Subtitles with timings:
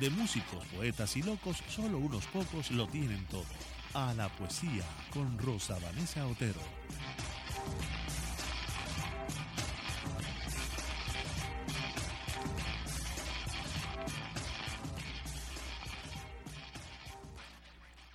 [0.00, 3.44] de músicos, poetas y locos, solo unos pocos lo tienen todo.
[3.94, 6.60] A la poesía con Rosa Vanessa Otero.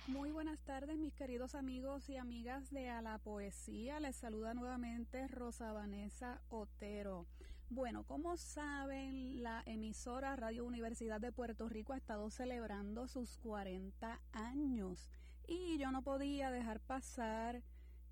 [0.06, 4.00] Muy buenas tardes, mis queridos amigos y amigas de A la Poesía.
[4.00, 7.26] Les saluda nuevamente Rosa Vanessa Otero.
[7.70, 14.20] Bueno, como saben, la emisora Radio Universidad de Puerto Rico ha estado celebrando sus 40
[14.32, 15.10] años
[15.46, 17.62] y yo no podía dejar pasar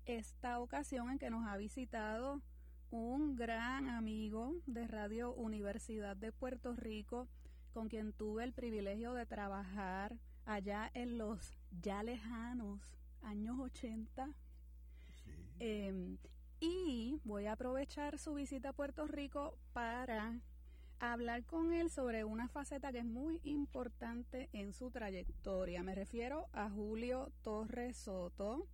[0.05, 2.41] esta ocasión en que nos ha visitado
[2.91, 7.27] un gran amigo de Radio Universidad de Puerto Rico
[7.73, 14.29] con quien tuve el privilegio de trabajar allá en los ya lejanos años 80.
[15.59, 16.17] Em,
[16.63, 20.39] y voy a aprovechar su visita a Puerto Rico para
[20.97, 25.83] hablar con él sobre una faceta que es muy importante en su trayectoria.
[25.83, 28.65] Me refiero a Julio Torres Soto.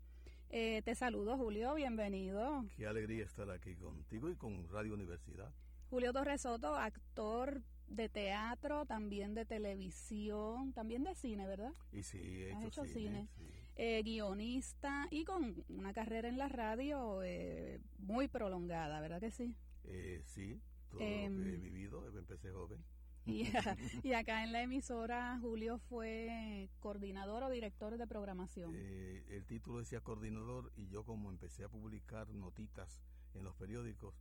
[0.52, 2.64] Eh, te saludo, Julio, bienvenido.
[2.78, 5.52] Qué alegría estar aquí contigo y con Radio Universidad.
[5.90, 11.74] Julio Torres Soto, actor de teatro, también de televisión, también de cine, ¿verdad?
[11.92, 12.94] Y sí, he hecho, hecho cine.
[12.94, 13.30] cine.
[13.36, 13.59] sí.
[13.82, 19.56] Eh, guionista y con una carrera en la radio eh, muy prolongada, ¿verdad que sí?
[19.86, 22.84] Eh, sí, todo Em, lo que he vivido, empecé joven.
[23.26, 23.44] Y,
[24.04, 28.74] y acá en la emisora Julio fue coordinador o director de programación.
[28.76, 33.02] Eh, el título decía coordinador y yo como empecé a publicar notitas
[33.34, 34.14] en los periódicos,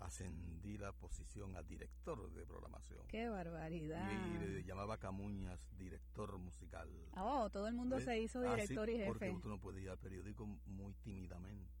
[0.00, 3.06] ascendí la posición a director de programación.
[3.08, 4.10] ¡Qué barbaridad!
[4.10, 6.88] Y, le llamaba Camuñas director musical.
[7.16, 8.04] Oh, todo el mundo ¿Ves?
[8.04, 9.40] se hizo Ah, director y Porque jefe.
[9.42, 11.72] tú no podías ir al periódico muy tímidamente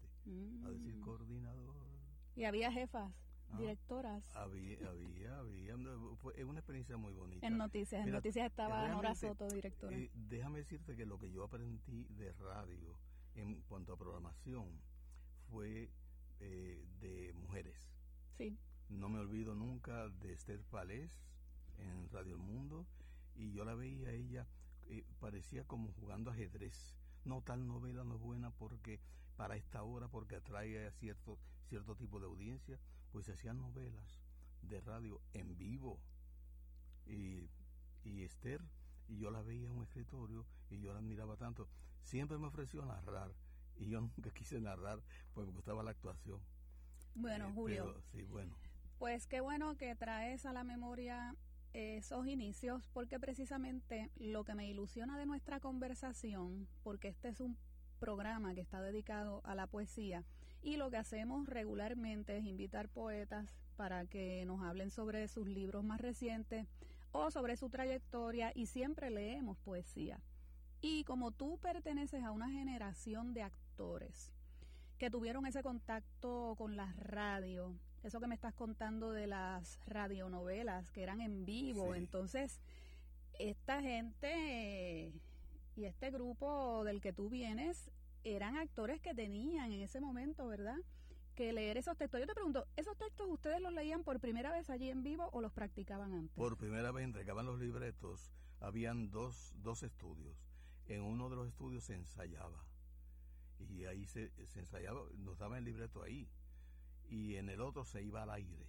[0.64, 1.00] a decir Mm.
[1.00, 1.74] coordinador.
[2.36, 3.12] Y había jefas,
[3.50, 3.58] Ah.
[3.58, 4.22] directoras.
[4.36, 5.74] Había, había, había.
[6.16, 7.46] Fue una experiencia muy bonita.
[7.46, 9.96] En noticias, en noticias estaba Nora Soto, directora.
[9.96, 12.98] Eh, déjame decirte que lo que yo aprendí de radio
[13.34, 14.80] en cuanto a programación
[15.50, 15.90] fue
[16.40, 17.90] eh, de mujeres.
[18.38, 18.56] Sí,
[18.88, 21.10] No me olvido nunca de Esther Palés
[21.78, 22.86] en Radio El Mundo
[23.34, 24.46] y yo la veía ella,
[24.86, 26.96] eh, parecía como jugando ajedrez.
[27.24, 29.00] No, tal novela no es buena porque
[29.36, 31.38] para esta hora, porque atrae a cierto,
[31.68, 32.78] cierto tipo de audiencia,
[33.12, 34.20] pues hacían novelas
[34.62, 36.00] de radio en vivo.
[37.06, 37.50] Y,
[38.04, 38.62] y Esther,
[39.08, 41.68] y yo la veía en un escritorio y yo la admiraba tanto.
[42.02, 43.32] Siempre me ofreció narrar
[43.76, 45.02] y yo nunca quise narrar,
[45.34, 46.40] pues me gustaba la actuación.
[47.14, 48.54] Bueno, Eh, Julio, pero sí, bueno.
[48.98, 51.36] Pues qué bueno que traes a la memoria
[51.72, 57.56] esos inicios, porque precisamente lo que me ilusiona de nuestra conversación, porque este es un
[58.00, 60.24] programa que está dedicado a la poesía,
[60.62, 65.84] y lo que hacemos regularmente es invitar poetas para que nos hablen sobre sus libros
[65.84, 66.66] más recientes
[67.12, 70.20] o sobre su trayectoria, y siempre leemos poesía.
[70.80, 74.32] Y como tú perteneces a una generación de actores
[74.98, 80.90] que tuvieron ese contacto con la radio, eso que me estás contando de las radionovelas
[80.90, 81.98] que eran en vivo, Sí.
[81.98, 82.60] entonces
[83.38, 85.12] esta gente
[85.76, 87.90] y este grupo del que tú vienes
[88.24, 90.76] eran actores que tenían en ese momento, ¿verdad?
[91.36, 92.18] Que leer esos textos.
[92.20, 95.40] Yo te pregunto, ¿esos textos ustedes los leían por primera vez allí en vivo o
[95.40, 96.36] los practicaban antes?
[96.36, 100.36] Por primera vez entregaban los libretos, habían dos, dos estudios.
[100.86, 102.64] En uno de los estudios se ensayaba.
[103.60, 106.28] Y ahí se, se ensayaba, nos daban el libreto ahí.
[107.10, 108.66] Y en el otro se iba al aire.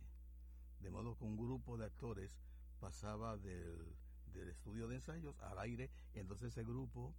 [0.82, 2.40] De modo que un grupo de actores
[2.80, 3.96] pasaba del,
[4.34, 5.90] del estudio de ensayos al aire.
[6.14, 7.14] Entonces ese grupo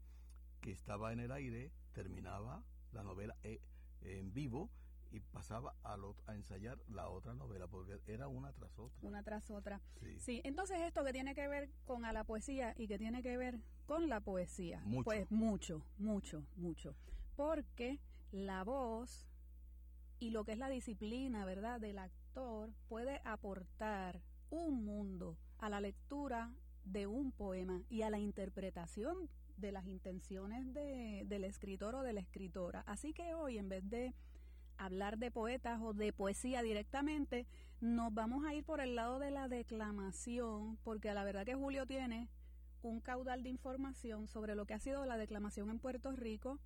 [0.60, 2.62] que estaba en el aire terminaba
[2.92, 3.60] la novela eh,
[4.03, 4.71] en vivo
[5.12, 8.98] y pasaba a, lo- a ensayar la otra novela, porque era una tras otra.
[9.03, 9.80] Una tras otra.
[10.00, 10.21] Sí.
[10.21, 13.36] Sí, entonces esto que tiene que ver con a la poesía y que tiene que
[13.36, 14.80] ver con la poesía.
[14.84, 15.04] Mucho.
[15.04, 16.94] Pues mucho, mucho, mucho.
[17.41, 17.98] Porque
[18.33, 19.27] la voz
[20.19, 24.21] y lo que es la disciplina, ¿verdad?, del actor puede aportar
[24.51, 26.53] un mundo a la lectura
[26.84, 32.13] de un poema y a la interpretación de las intenciones de- del escritor o de
[32.13, 32.83] la escritora.
[32.87, 34.13] Así que hoy, en vez de
[34.77, 37.47] hablar de poetas o de poesía directamente,
[37.81, 41.87] nos vamos a ir por el lado de la declamación, porque la verdad que Julio
[41.87, 42.28] tiene
[42.83, 46.59] un caudal de información sobre lo que ha sido la declamación en Puerto Rico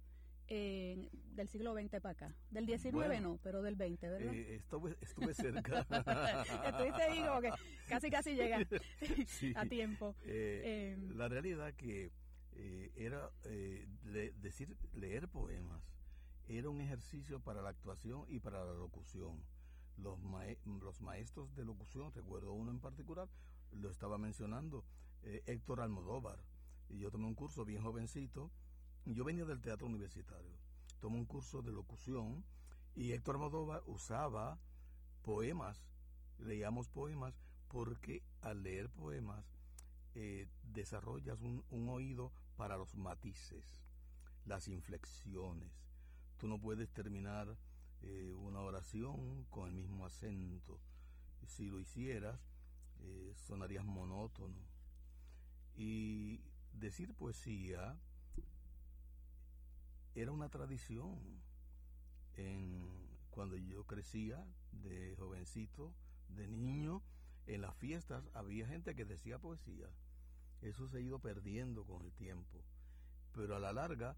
[0.49, 2.37] eh, del siglo XX para acá.
[2.51, 4.35] Del XIX no, pero del XX, ¿verdad?
[4.35, 5.81] Eh, estuve, estuve cerca.
[6.67, 7.51] Estuviste digo que
[7.89, 8.59] casi casi llega
[9.57, 10.15] a tiempo.
[10.25, 12.13] Eh, la realidad que
[12.97, 13.31] era
[14.41, 15.83] decir leer poemas
[16.47, 19.43] era un ejercicio para la actuación y para la locución.
[19.97, 20.19] Los,
[20.83, 23.29] los maestros de locución, recuerdo uno en particular,
[23.73, 24.85] lo estaba mencionando,
[25.23, 26.39] Héctor Almodóvar.
[26.91, 28.51] Y yo tomé un curso bien jovencito
[29.13, 30.57] yo venía del teatro universitario,
[31.01, 32.45] tomé un curso de locución
[32.95, 34.59] y Héctor Almodóvar usaba
[35.23, 35.85] poemas,
[36.39, 39.45] leíamos poemas, porque al leer poemas
[40.15, 43.83] eh, desarrollas un, oído para los matices,
[44.45, 45.73] las inflexiones.
[46.39, 47.57] Tú no puedes terminar
[48.03, 50.79] eh, una oración con el mismo acento.
[51.47, 52.41] Si lo hicieras,
[53.01, 54.63] eh, sonarías monótono.
[55.77, 56.41] Y
[56.73, 57.99] decir poesía
[60.15, 61.19] era una tradición.
[62.37, 62.89] En,
[63.31, 65.95] cuando yo crecía, de jovencito,
[66.29, 67.03] de niño,
[67.47, 69.89] en las fiestas había gente que decía poesía.
[70.63, 72.65] Eso se ha ido perdiendo con el tiempo.
[73.33, 74.17] Pero a la larga,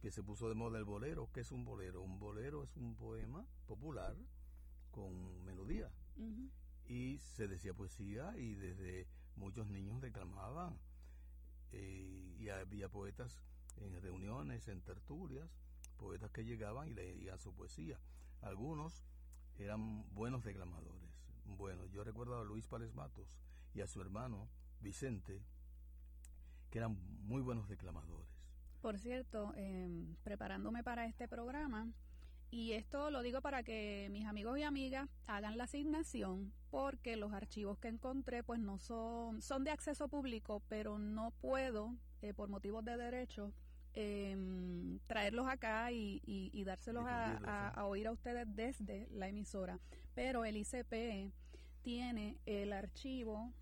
[0.00, 2.02] que se puso de moda el bolero, ¿qué es un bolero?
[2.02, 4.16] Un bolero es un poema popular
[4.90, 5.90] con melodía.
[6.86, 9.06] Y se decía poesía y desde
[9.36, 10.78] muchos niños declamaban.
[11.72, 13.42] Eh, y había poetas
[13.82, 15.50] en reuniones, en tertulias,
[15.96, 17.98] poetas que llegaban y leían su poesía.
[18.40, 19.04] Algunos
[19.58, 21.10] eran buenos declamadores.
[21.44, 23.38] Bueno, yo recuerdo a Luis Párez Matos
[23.74, 24.48] y a su hermano
[24.80, 25.42] Vicente,
[26.70, 28.28] que eran muy buenos declamadores.
[28.80, 31.92] Por cierto, em, preparándome para este programa,
[32.50, 37.32] y esto lo digo para que mis amigos y amigas hagan la asignación, porque los
[37.32, 42.48] archivos que encontré pues no son, son de acceso público, pero no puedo, eh, por
[42.48, 43.52] motivos de derecho,
[44.00, 44.36] eh,
[45.08, 49.80] traerlos acá y, y, dárselos a, oír a ustedes desde la emisora.
[50.14, 51.32] Pero el ICP
[51.82, 53.52] tiene el archivo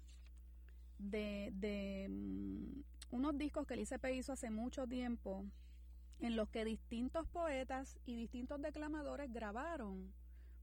[0.98, 5.46] de, de mm, unos discos que el ICP hizo hace mucho tiempo
[6.18, 10.12] en los que distintos poetas y distintos declamadores grabaron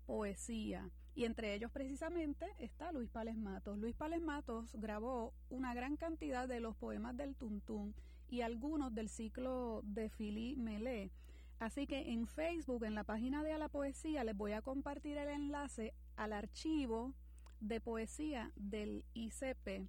[0.05, 0.87] poesía.
[1.15, 3.79] Y entre ellos precisamente está Luis Pales Matos.
[3.79, 7.95] Luis Pales Matos grabó una gran cantidad de los poemas del Tuntún
[8.33, 11.11] y algunos del ciclo de Philly Melé.
[11.59, 15.19] Así que en Facebook, en la página de A la Poesía, les voy a compartir
[15.19, 17.13] el enlace al archivo
[17.59, 19.87] de poesía del ICP.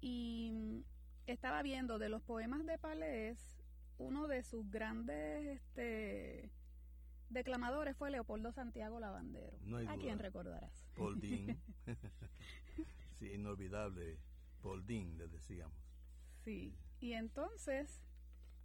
[0.00, 0.84] Y mm,
[1.26, 3.58] estaba viendo de los poemas de Palés,
[3.98, 6.52] uno de sus grandes este,
[7.30, 9.58] declamadores fue Leopoldo Santiago Lavandero.
[9.88, 10.86] ¿A quién recordarás?
[10.94, 11.60] Poldín.
[13.18, 14.20] sí, inolvidable.
[14.60, 15.82] Poldín, le decíamos.
[16.44, 16.72] Sí.
[17.02, 18.00] Y entonces,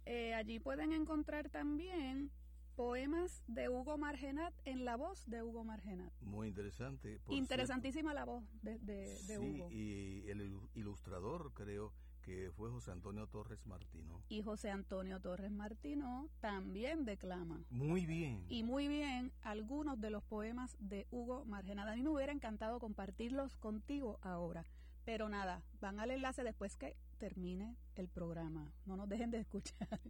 [0.06, 2.30] eh, allí pueden encontrar también
[2.76, 6.12] poemas de Hugo Margenat en la voz de Hugo Margenat.
[6.20, 7.20] Muy interesante.
[7.30, 9.68] Interesantísima la voz de, de, sí, Hugo.
[9.72, 11.92] Y el ilustrador, creo
[12.22, 14.22] que fue José Antonio Torres Martino.
[14.28, 17.64] Y José Antonio Torres Martino también declama.
[17.70, 18.46] Muy bien.
[18.48, 21.88] Y muy bien algunos de los poemas de Hugo Margenat.
[21.88, 24.64] A mí me hubiera encantado compartirlos contigo ahora.
[25.04, 28.72] Pero nada, van al enlace después que termine el programa.
[28.86, 30.00] No nos dejen de escuchar.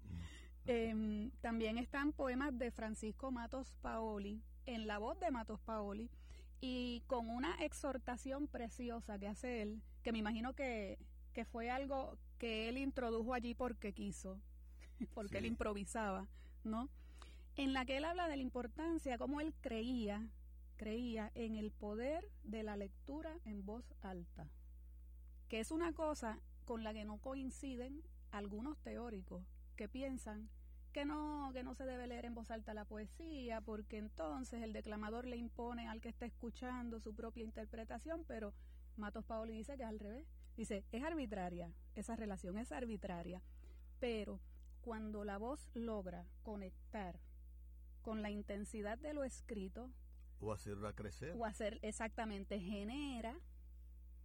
[0.71, 6.11] Em, también están poemas de Francisco Matos Paoli, en la voz de Matos Paoli,
[6.61, 10.99] y con una exhortación preciosa que hace él, que me imagino que,
[11.33, 14.43] que fue algo que él introdujo allí porque quiso,
[15.15, 16.29] porque él improvisaba,
[16.65, 16.91] ¿no?
[17.57, 20.29] En la que él habla de la importancia, como él creía,
[20.77, 24.51] creía en el poder de la lectura en voz alta,
[25.49, 26.39] que es una cosa
[26.69, 29.43] con la que no coinciden algunos teóricos
[29.75, 30.51] que piensan
[30.93, 34.75] que no, que no se debe leer en voz alta la poesía, porque entonces el
[34.75, 38.53] declamador le impone al que está escuchando su propia interpretación, pero
[38.99, 40.27] Matos Paoli dice que es al revés.
[40.59, 43.41] Dice, es arbitraria, esa relación es arbitraria,
[43.99, 44.39] pero
[44.83, 47.19] cuando la voz logra conectar
[48.03, 49.91] con la intensidad de lo escrito,
[50.39, 53.41] o hacerla crecer, o hacer exactamente, genera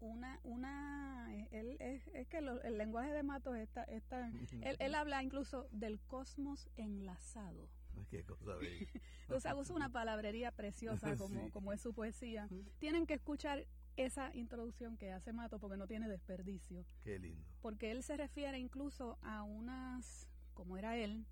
[0.03, 4.27] una, una él, es, es que el lenguaje de Matos está, está
[4.61, 7.69] él, él, habla incluso del cosmos enlazado.
[8.09, 8.51] Qué cosa
[9.29, 12.49] o sea, usa una palabrería preciosa como, como es su poesía.
[12.79, 16.85] Tienen que escuchar esa introducción que hace Matos porque no tiene desperdicio.
[17.03, 17.45] Qué lindo.
[17.61, 21.25] Porque él se refiere incluso a unas, como era él,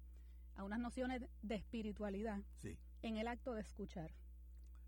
[0.56, 2.78] a unas nociones de espiritualidad sí.
[3.02, 4.14] en el acto de escuchar.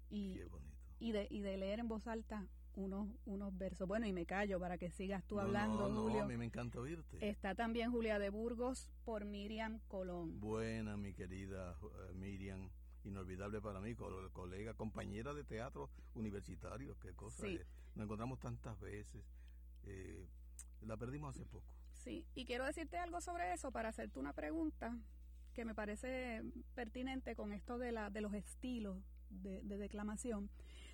[0.09, 0.77] Y, Qué bonito.
[0.99, 3.87] Y de, y de leer en voz alta unos, unos versos.
[3.87, 6.23] Bueno, y me callo para que sigas tú No, hablando, no, no, Julio.
[6.23, 7.17] a mí me encanta oírte.
[7.27, 10.39] Está también Julia de Burgos por Miriam Colón.
[10.39, 12.69] Buena, mi querida eh, Miriam.
[13.05, 16.97] Inolvidable para mí, co- colega, compañera de teatro universitario.
[16.99, 17.43] Qué cosa.
[17.45, 17.55] Sí.
[17.55, 17.65] eh.
[17.95, 19.21] Nos encontramos tantas veces.
[19.85, 20.25] eh,
[20.81, 21.65] la perdimos hace poco.
[21.91, 24.97] Sí, y quiero decirte algo sobre eso para hacerte una pregunta
[25.53, 26.41] que me parece
[26.75, 28.97] pertinente con esto de, la, de los estilos
[29.29, 30.49] de, de declamación.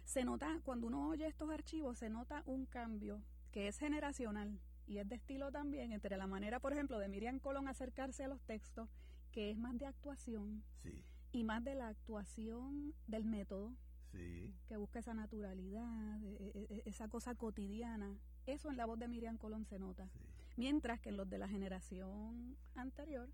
[0.10, 4.98] Se nota, cuando uno oye estos archivos, se nota un cambio que es generacional y
[4.98, 8.42] es de estilo también entre la manera, por ejemplo, de Miriam Colón acercarse a los
[8.42, 8.90] textos,
[9.32, 13.76] que es más de actuación Sí, y más de la actuación del método,
[14.12, 14.52] sí.
[14.68, 18.18] que busca esa naturalidad, e- e- e- esa cosa cotidiana.
[18.48, 20.10] Eso en la voz de Miriam Colón se nota.
[20.12, 20.20] sí.
[20.58, 23.30] Mientras que en los de la generación anterior,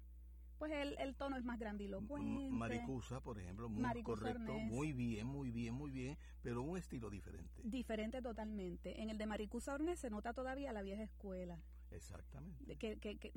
[0.58, 2.50] pues el, el tono es más grandilocuente.
[2.52, 7.10] Maricusa, por ejemplo, muy Maricusa correcto, muy bien, muy bien, muy bien, pero un estilo
[7.10, 7.62] diferente.
[7.64, 9.02] Diferente totalmente.
[9.02, 11.60] En el de Maricusa Ornés se nota todavía la vieja escuela.
[11.92, 12.78] Exactamente.
[12.78, 13.34] Que, que, que-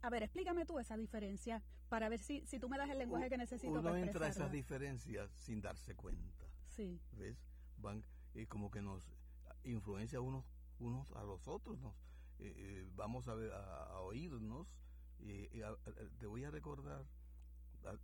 [0.00, 3.28] a ver, explícame tú esa diferencia para ver si, si tú me das el lenguaje
[3.28, 7.36] que necesito Uno para entra a esas diferencias sin darse cuenta, Sí, ¿ves?
[7.78, 9.02] Van eh, como que nos
[9.64, 10.44] influencia unos
[10.78, 11.94] unos a los otros, nos
[12.38, 14.68] eh, eh, vamos a, a, a oírnos.
[15.20, 17.04] Eh, eh, te voy a recordar,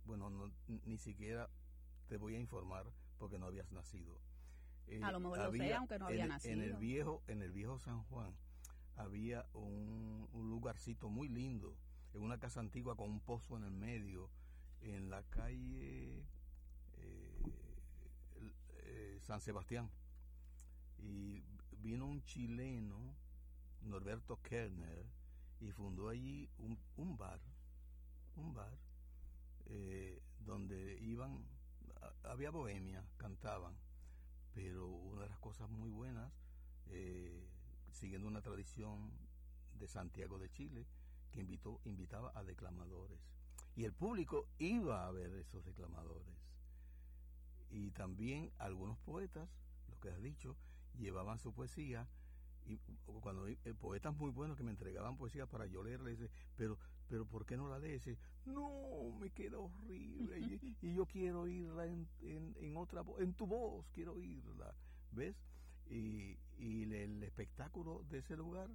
[0.05, 0.51] bueno, no,
[0.85, 1.49] ni siquiera
[2.07, 2.85] te voy a informar
[3.17, 4.19] porque no habías nacido.
[4.87, 6.79] Eh, A lo mejor lo sé, había aunque no en había el- En el nacido.
[6.79, 8.35] viejo, en el viejo San Juan
[8.95, 11.75] había un, un lugarcito muy lindo,
[12.13, 14.29] en una casa antigua con un pozo en el medio,
[14.81, 16.23] en la calle
[16.97, 17.53] eh,
[18.83, 19.89] eh, San Sebastián.
[20.99, 21.43] Y
[21.81, 23.15] vino un chileno,
[23.81, 25.05] Norberto Kerner,
[25.65, 27.41] y fundó allí un, un bar,
[28.35, 28.77] un bar,
[29.65, 31.43] eh, donde iban,
[32.23, 33.75] había bohemia, cantaban,
[34.53, 36.31] pero una de las cosas muy buenas,
[36.87, 37.49] eh,
[37.91, 39.11] siguiendo una tradición
[39.73, 40.85] de Santiago de Chile,
[41.31, 43.19] que invitó, invitaba a declamadores.
[43.75, 46.35] Y el público iba a ver esos declamadores.
[47.71, 49.49] Y también algunos poetas,
[49.89, 50.55] lo que has dicho,
[50.97, 52.07] llevaban su poesía.
[52.65, 52.77] Y
[53.21, 57.25] cuando eh, poetas muy buenos que me entregaban poesía para yo leerles, dice, pero, pero
[57.25, 58.03] ¿por qué no la lees?
[58.03, 63.33] Dice, No, me queda horrible y, y yo quiero oírla en, en, en otra en
[63.33, 64.75] tu voz, quiero oírla.
[65.11, 65.35] ¿Ves?
[65.87, 68.69] Y, y el, el espectáculo de ese lugar,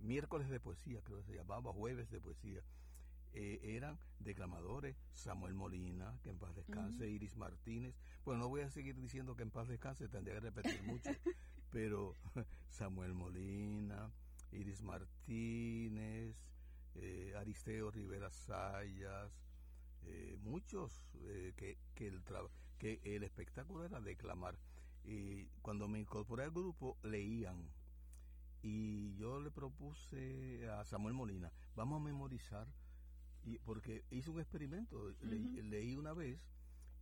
[0.00, 2.62] miércoles de poesía, creo que se llamaba, jueves de poesía,
[3.32, 7.08] eh, eran declamadores, Samuel Molina, que en paz descanse.
[7.08, 7.94] Iris Martínez.
[8.24, 11.10] Bueno, no voy a seguir diciendo que en paz descanse, tendría que repetir mucho,
[11.70, 12.14] pero
[12.68, 14.10] Samuel Molina,
[14.52, 16.36] Iris Martínez,
[16.94, 19.32] eh, Aristeo Rivera Sayas,
[20.02, 22.22] eh, muchos eh, que, que, el
[22.78, 24.58] que el espectáculo era declamar.
[25.04, 27.70] Y cuando me incorporé al grupo, leían.
[28.62, 32.66] Y yo le propuse a Samuel Molina, vamos a memorizar,
[33.42, 36.38] y porque hice un experimento, le- leí una vez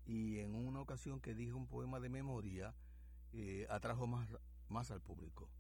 [0.07, 2.75] y en una ocasión que dije un poema de memoria,
[3.33, 4.29] eh, atrajo más,
[4.71, 5.51] más al público.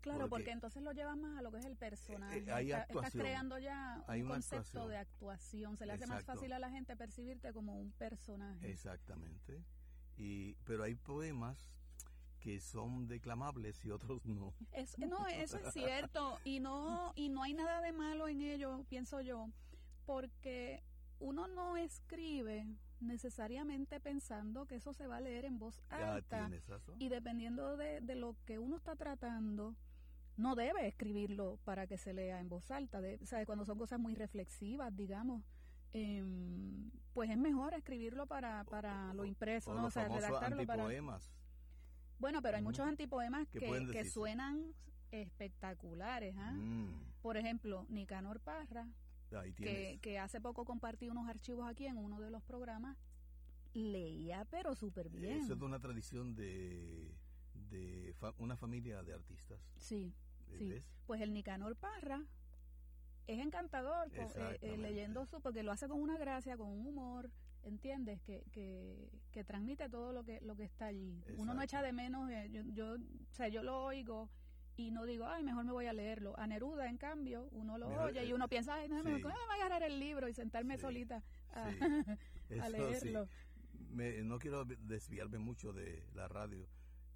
[0.00, 2.40] Claro, porque, Porque- entonces lo llevas más a lo que es el personaje.
[2.40, 4.88] Eh, hay Está- estás creando ya un concepto actuación.
[4.88, 5.76] de actuación.
[5.78, 8.70] Se le hace más fácil a la gente percibirte como un personaje.
[8.70, 9.64] Exactamente.
[10.18, 11.70] Y, pero hay poemas
[12.38, 14.52] que son declamables y otros no.
[14.72, 18.84] Es- no, eso es cierto y no y no hay nada de malo en ello,
[18.90, 19.48] pienso yo,
[20.04, 20.84] porque
[21.18, 22.66] uno no escribe
[23.00, 26.50] necesariamente pensando que eso se va a leer en voz alta
[26.98, 29.76] y dependiendo de, de lo que uno está tratando,
[30.36, 33.00] no debe escribirlo para que se lea en voz alta.
[33.00, 35.42] De, sea, cuando son cosas muy reflexivas, digamos,
[35.92, 39.86] em, pues es mejor escribirlo para, para lo impreso, O ¿no?
[39.86, 40.86] O sea, redactarlo para...
[42.18, 43.60] Bueno, pero hay muchos antipoemas ¿Qué
[43.92, 44.72] que, suenan
[45.10, 46.34] espectaculares.
[46.34, 46.88] Mm,
[47.20, 48.88] Por ejemplo, Nicanor Parra,
[49.32, 49.52] ahí
[50.00, 52.96] que, hace poco compartí unos archivos aquí en uno de los programas,
[53.72, 55.38] leía pero súper bien.
[55.38, 57.12] Eso es de una tradición de,
[57.70, 59.58] de fa- una familia de artistas.
[59.76, 60.14] Sí,
[60.58, 60.68] sí.
[60.68, 60.84] ¿ves?
[61.06, 62.22] Pues el Nicanor Parra
[63.26, 67.30] es encantador eh, eh, leyendo su, porque lo hace con una gracia, con un humor,
[67.62, 68.20] ¿entiendes?
[68.22, 71.22] Que, que, que transmite todo lo que, lo que está allí.
[71.36, 74.28] Uno no echa de menos, eh, yo, yo, o sea, yo lo oigo
[74.76, 76.38] y no digo, ay, mejor me voy a leerlo.
[76.38, 79.04] A Neruda, en cambio, uno lo Mejor, oye y eh, uno piensa, ay, no, sí.
[79.04, 81.78] me voy a agarrar el libro y sentarme Sí, solita a, sí.
[82.70, 83.28] leerlo.
[83.90, 86.66] Me- no quiero desviarme mucho de la radio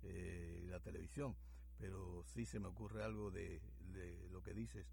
[0.02, 1.34] eh, y la televisión,
[1.78, 3.60] pero sí se me ocurre algo de,
[3.92, 4.86] de lo que dices,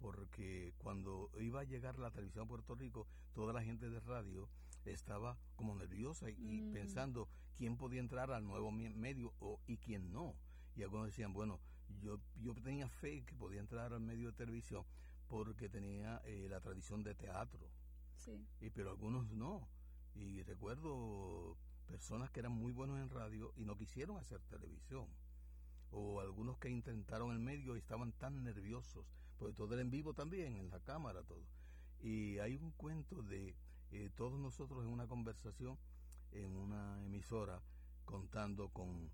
[0.00, 4.48] porque cuando iba a llegar la televisión a Puerto Rico, toda la gente de radio
[4.84, 6.72] estaba como nerviosa y, y Ujú.
[6.72, 10.34] pensando quién podía entrar al nuevo medio o, y quién no.
[10.76, 11.60] Y algunos decían, bueno,
[12.00, 14.84] yo, yo tenía fe que podía entrar al medio de televisión
[15.28, 17.70] porque tenía eh, la tradición de teatro.
[18.16, 18.32] Sí.
[18.60, 19.68] Y, pero algunos no.
[20.14, 25.06] Y recuerdo personas que eran muy buenos en radio y no quisieron hacer televisión.
[25.90, 29.06] O algunos que intentaron el medio y estaban tan nerviosos,
[29.38, 31.44] porque todo era en vivo también, en la cámara, todo.
[32.00, 33.54] Y hay un cuento de
[33.92, 35.78] eh, todos nosotros en una conversación
[36.32, 37.62] en una emisora
[38.04, 39.10] contando con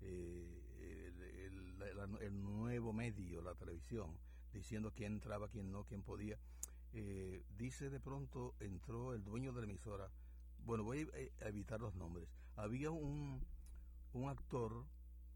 [0.00, 1.65] eh, el, el-
[2.20, 4.18] el nuevo medio, la televisión,
[4.52, 6.38] diciendo quién entraba, quién no, quién podía.
[6.92, 10.10] Eh, dice de pronto, entró el dueño de la emisora,
[10.64, 11.08] bueno, voy
[11.40, 12.28] a a evitar los nombres.
[12.56, 13.44] Había un,
[14.12, 14.84] un actor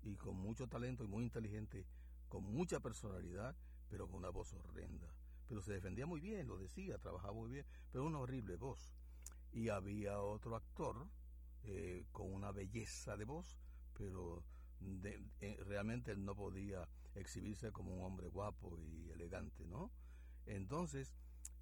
[0.02, 1.86] y con mucho talento y muy inteligente,
[2.28, 3.56] con mucha personalidad,
[3.88, 5.14] pero con una voz horrenda.
[5.46, 8.94] Pero se defendía muy bien, lo decía, trabajaba muy bien, pero una horrible voz.
[9.52, 11.08] Y había otro actor
[11.64, 13.58] eh, con una belleza de voz,
[13.98, 14.44] pero
[14.80, 19.90] de- eh, realmente él no podía exhibirse como un hombre guapo y elegante, ¿no?
[20.46, 21.14] Entonces,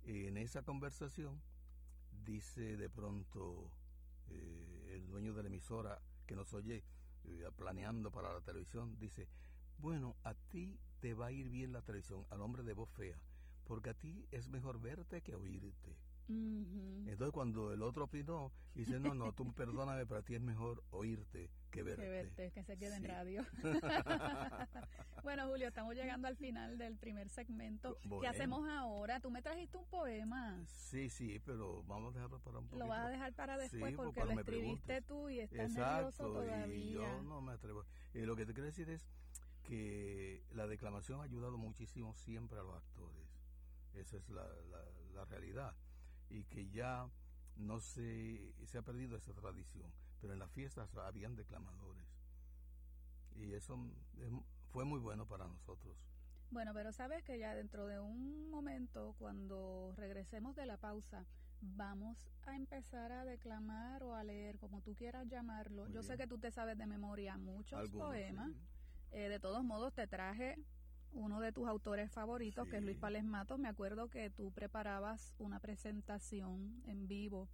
[0.04, 1.40] en esa conversación,
[2.24, 3.70] dice de pronto
[4.28, 6.84] eh, el dueño de la emisora que nos oye
[7.24, 9.28] eh, planeando para la televisión, dice,
[9.78, 13.18] bueno, a ti te va a ir bien la televisión, al hombre de voz fea,
[13.64, 15.96] porque a ti es mejor verte que oírte.
[16.28, 17.04] Ujú.
[17.08, 20.84] Entonces cuando el otro opinó, dice, no, no, tú perdóname, pero a ti es mejor
[20.90, 22.02] oírte que verte.
[22.02, 23.44] Que verte, que se quede en radio.
[25.22, 27.96] bueno, Julio, estamos llegando al final del primer segmento.
[28.02, 28.28] ¿Qué Bueno.
[28.30, 29.20] hacemos ahora?
[29.20, 30.62] Tú me trajiste un poema.
[30.66, 32.84] Sí, sí, pero vamos a dejarlo para un poquito.
[32.84, 35.06] Lo vas a dejar para después pues, porque cuando lo escribiste preguntes.
[35.06, 36.66] tú y estás nervioso Exacto, todavía.
[36.74, 37.84] y yo no me atrevo.
[38.14, 39.06] Eh, lo que te quiero decir es
[39.62, 43.26] que la declamación ha ayudado muchísimo siempre a los actores.
[43.94, 45.74] Esa es la, la- la realidad.
[46.30, 47.08] Y que ya
[47.56, 49.90] no se, se ha perdido esa tradición.
[50.20, 52.04] Pero en las fiestas habían declamadores.
[53.36, 53.78] Y eso
[54.20, 54.30] es-
[54.72, 55.96] fue muy bueno para nosotros.
[56.50, 61.26] Bueno, pero sabes que ya dentro de un momento, cuando regresemos de la pausa,
[61.60, 65.84] vamos a empezar a declamar o a leer, como tú quieras llamarlo.
[65.84, 68.48] Muy Yo sé que tú te sabes de memoria muchos Algunos, poemas.
[68.52, 68.56] sí.
[69.12, 70.56] Eh, de todos modos, te traje
[71.12, 72.96] uno de tus autores favoritos, que es Luis.
[72.96, 73.58] Pales Matos.
[73.58, 77.48] Me acuerdo que tú preparabas una presentación en vivo.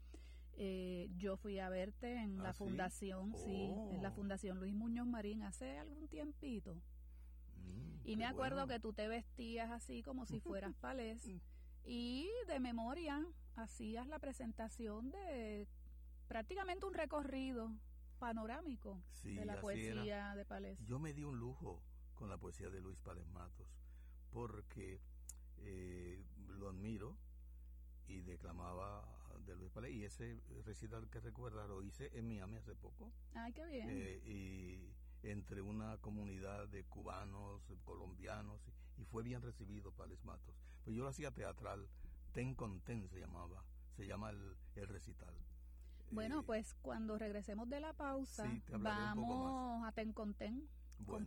[0.56, 2.58] Eh, yo fui a verte en ¿Ah, la sí?
[2.58, 4.12] fundación, sí, en la Oh.
[4.12, 6.76] fundación Luis Muñoz Marín hace algún tiempito.
[7.56, 8.72] Mm, Y me acuerdo bueno.
[8.72, 11.26] que tú te vestías así como si fueras palés
[11.84, 13.24] y de memoria
[13.56, 15.66] hacías la presentación de
[16.28, 17.72] prácticamente un recorrido
[18.18, 20.36] panorámico Sí, de la poesía era.
[20.36, 20.78] de Palés.
[20.86, 21.82] Yo me di un lujo
[22.24, 23.68] con la poesía de Luis Párez Matos,
[24.32, 24.98] porque
[25.58, 26.24] eh,
[26.58, 27.18] lo admiro
[28.08, 29.06] y declamaba
[29.44, 29.92] de Luis Párez.
[29.92, 33.90] Y ese recital que recuerda lo hice en Miami hace poco, Ay, qué bien.
[33.90, 38.58] eh, y entre una comunidad de cubanos, colombianos,
[38.96, 40.56] y, y fue bien recibido Párez Matos.
[40.82, 41.86] Pues yo lo hacía teatral,
[42.32, 43.62] Ten con Ten se llamaba,
[43.96, 45.34] se llama el, el recital.
[46.10, 51.06] bueno, Eh, pues cuando regresemos de la pausa, Sí, vamos a Ten con Ten con
[51.06, 51.26] bueno.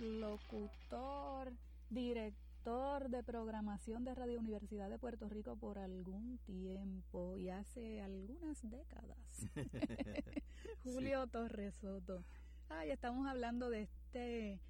[0.00, 1.52] locutor,
[1.88, 8.60] director de programación de Radio Universidad de Puerto Rico por algún tiempo y hace algunas
[8.68, 9.46] décadas.
[10.84, 12.24] Julio Torres Soto.
[12.68, 14.60] Ay, estamos hablando de este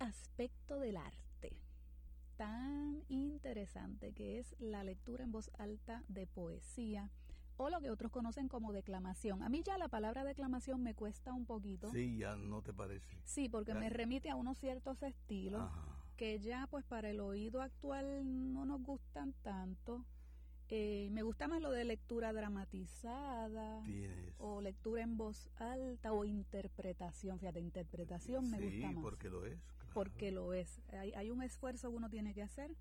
[0.00, 1.56] aspecto del arte
[2.36, 7.10] tan interesante que es la lectura en voz alta de poesía
[7.58, 9.42] o lo que otros conocen como declamación.
[9.42, 11.90] A mí ya la palabra declamación me cuesta un poquito.
[11.90, 13.16] Sí, ya no te parece.
[13.24, 13.78] Sí, porque Ya.
[13.80, 15.96] me remite a unos ciertos estilos Ajá.
[16.16, 20.04] que ya pues para el oído actual no nos gustan tanto.
[20.68, 24.34] Eh, me gusta más lo de lectura dramatizada Tienes.
[24.38, 27.38] o lectura en voz alta o interpretación.
[27.38, 29.58] Fíjate, interpretación me sí, gusta más porque lo es.
[29.78, 29.94] claro.
[29.94, 30.82] porque lo es.
[30.92, 32.74] Hay, hay un esfuerzo que uno tiene que hacer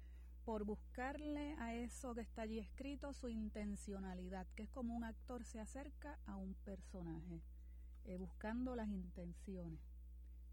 [0.46, 5.44] por buscarle a eso que está allí escrito su intencionalidad, que es como un actor
[5.44, 7.42] se acerca a un personaje,
[8.06, 9.80] eh, buscando las intenciones.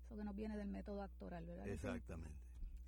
[0.07, 1.65] Eso que nos viene del método actoral, ¿verdad?
[1.65, 1.71] sí?
[1.71, 2.39] Exactamente.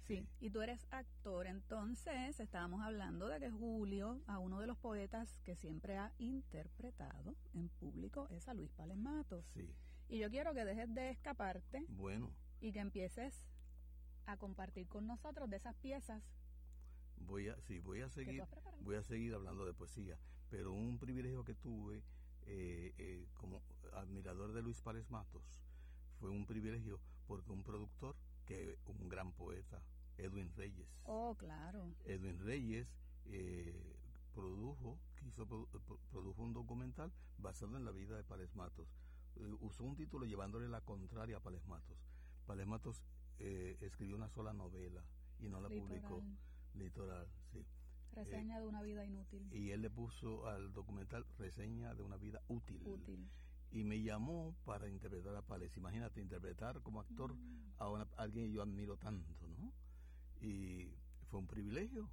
[0.07, 4.77] Sí, y tú eres actor, entonces estábamos hablando de que Julio, a uno de los
[4.77, 9.47] poetas que siempre ha interpretado en público, es a Luis Pales Matos.
[9.55, 9.75] Sí.
[10.09, 13.47] Y yo quiero que dejes de escaparte Bueno, y que empieces
[14.27, 16.23] a compartir con nosotros de esas piezas
[17.27, 18.43] voy a, sí, voy a seguir,
[18.81, 20.19] voy a seguir hablando de poesía,
[20.51, 22.03] pero un privilegio que tuve
[22.47, 23.63] eh, eh, como
[23.95, 25.43] admirador de Luis Párez Matos
[26.21, 29.83] fue un privilegio porque un productor, que un gran poeta,
[30.19, 31.95] Edwin Reyes, Oh, claro.
[32.05, 32.87] Edwin Reyes
[33.27, 33.97] eh,
[34.35, 35.69] produjo, quiso, pro-
[36.11, 38.89] produjo un documental basado en la vida de Párez Matos.
[39.37, 41.97] Eh, usó un título llevándole la contraria a Párez Matos.
[42.47, 43.03] Párez Matos
[43.39, 45.03] eh, escribió una sola novela
[45.41, 46.23] y no la publicó.
[46.75, 47.27] Litoral.
[47.53, 47.65] Sí.
[48.13, 49.49] Reseña de una vida inútil.
[49.53, 52.81] Y él le puso al documental reseña de una vida útil.
[52.87, 53.29] Útil.
[53.73, 55.77] Y me llamó para interpretar a Párez.
[55.77, 57.73] Imagínate, interpretar como actor Mm.
[57.79, 59.73] a, una- a alguien que yo admiro tanto, ¿no?
[60.41, 60.95] Y
[61.29, 62.09] fue un privilegio.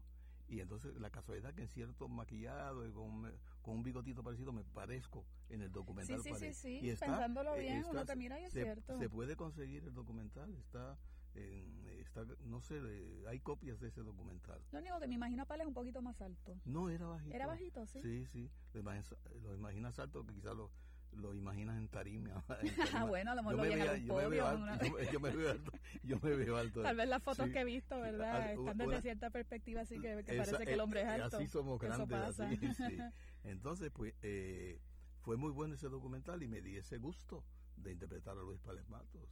[0.48, 4.64] Y entonces la casualidad que en cierto maquillado y con, con un bigotito parecido me
[4.66, 6.18] parezco en el Sí, documental.
[6.18, 6.58] sí, sí, Párez.
[6.58, 6.80] sí.
[6.82, 8.98] Y está- Pensándolo eh, bien, está- uno te mira y es se, cierto.
[8.98, 10.98] se puede conseguir el documental, está,
[11.36, 14.62] en- está no sé, eh, hay copias de ese documental.
[14.72, 16.60] Lo único que me imagino a Pale es un poquito más alto.
[16.66, 17.36] No, era bajito.
[17.36, 18.02] ¿Era bajito, sí?
[18.02, 18.50] Sí, sí.
[18.74, 20.72] Lo imaginas, lo imaginas alto que quizás lo,
[21.14, 22.30] lo imaginas en tarima.
[22.62, 23.06] en Ah, tarima.
[23.06, 25.20] bueno, a lo Yo mejor lo yo me veo podio, alto, una- yo me- yo
[25.22, 25.72] me veo alto,
[26.04, 26.82] yo me veo alto.
[26.84, 27.54] Tal vez las fotos Sí.
[27.54, 28.36] que he visto, ¿verdad?
[28.42, 31.08] Al- Están una- desde cierta perspectiva, así que, que Esa- parece que el hombre es
[31.08, 31.38] eh, alto.
[31.38, 32.46] Así somos grandes, pasa.
[32.48, 32.98] así, sí.
[33.44, 34.82] Entonces, pues, eh,
[35.22, 37.46] fue muy bueno ese documental y me di ese gusto
[37.78, 39.30] de interpretar a Luis Pález Matos.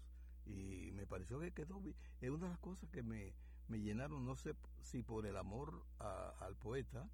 [0.49, 1.95] Y me pareció que quedó bien.
[2.21, 3.33] Es una de las cosas que me,
[3.67, 7.07] me llenaron, no sé si por el amor a- al poeta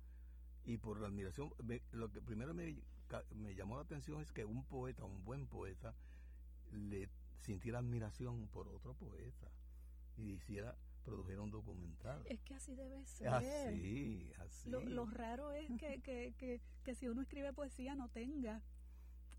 [0.63, 1.53] y por la admiración.
[1.63, 2.81] Me- lo que primero me,
[3.35, 5.93] me llamó la atención es que un poeta, un buen poeta,
[6.71, 7.09] le
[7.41, 9.51] sintiera admiración por otro poeta
[10.17, 12.23] y hiciera, produjera un documental.
[12.25, 13.27] Es que así debe ser.
[13.27, 14.69] Así, así.
[14.69, 18.61] Lo, lo raro es que, que, que, que si uno escribe poesía no tenga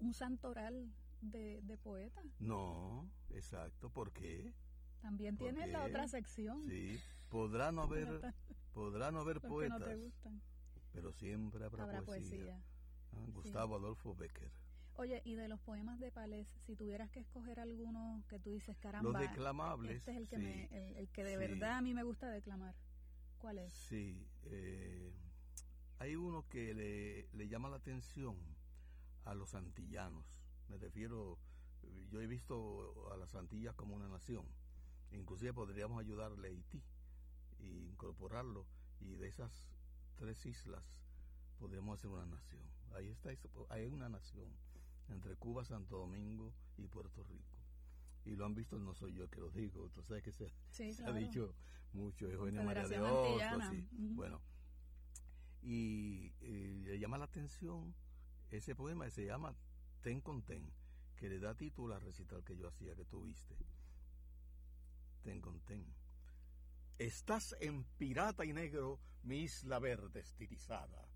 [0.01, 0.93] un santoral
[1.31, 2.23] de, de poeta.
[2.39, 3.91] No, exacto.
[3.91, 4.53] ¿Por qué?
[5.01, 6.63] También ¿Por tienes la otra sección.
[6.65, 6.99] Sí.
[7.29, 8.33] Podrá no haber,
[8.73, 10.41] podrá no haber poetas, no te gustan.
[10.93, 12.37] pero siempre habrá, Habrá poesía.
[12.37, 12.63] poesía.
[13.13, 14.51] Ah, Gustavo Adolfo Becker.
[14.95, 18.77] Oye, y de los poemas de Palés, si tuvieras que escoger alguno que tú dices,
[18.79, 19.97] caramba, Los declamables.
[19.99, 21.37] este es el que, sí, me, el, el que de sí.
[21.37, 22.75] verdad a mí me gusta declamar.
[23.39, 23.73] ¿Cuál es?
[23.75, 24.27] Sí.
[24.45, 25.13] eh,
[25.99, 28.37] hay uno que le, le llama la atención
[29.25, 30.25] a los antillanos.
[30.69, 31.39] Me refiero,
[32.11, 34.45] yo he visto a las Antillas como una nación.
[35.13, 36.83] Inclusive podríamos ayudarle a Haití
[37.61, 38.67] e incorporarlo.
[39.01, 39.69] Y de esas
[40.17, 40.83] tres islas
[41.59, 42.63] podríamos hacer una nación.
[42.95, 43.31] Ahí está,
[43.69, 44.49] hay una nación
[45.09, 47.57] entre Cuba, Santo Domingo y Puerto Rico.
[48.25, 50.93] Y lo han visto, no soy yo que lo digo, tú sabes que se, Sí,
[50.93, 51.15] se claro.
[51.15, 51.55] ha dicho
[51.93, 53.01] mucho, Eugenio María de.
[53.01, 54.15] Ujú.
[54.15, 54.41] Bueno,
[55.63, 57.95] y eh, le llama la atención
[58.51, 59.55] ese poema que se llama
[60.07, 60.73] Ten con Ten,
[61.17, 63.57] que le da título al recital que yo hacía, que tuviste.
[65.21, 65.85] Ten con Ten.
[66.97, 71.09] Estás en pirata y negro, mi isla verde estilizada.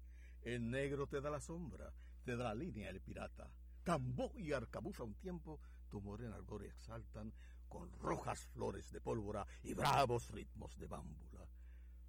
[0.43, 3.49] El negro te da la sombra, te da la línea el pirata.
[3.85, 7.33] Cambó y arcabuza un tiempo, tu morena gloria exaltan
[7.69, 11.47] con rojas flores de pólvora y bravos ritmos de bámbula.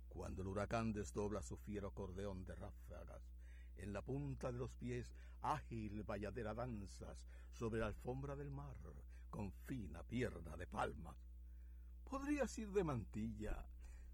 [0.10, 3.22] Cuando el huracán desdobla su fiero acordeón de ráfagas,
[3.82, 8.78] en la punta de los pies ágil valladera danzas sobre la alfombra del mar
[9.30, 11.16] con fina pierna de palmas.
[12.04, 13.66] Podrías ir de mantilla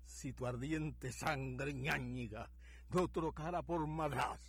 [0.06, 2.50] si tu ardiente sangre ñáñiga
[2.90, 4.40] no trocara por madrás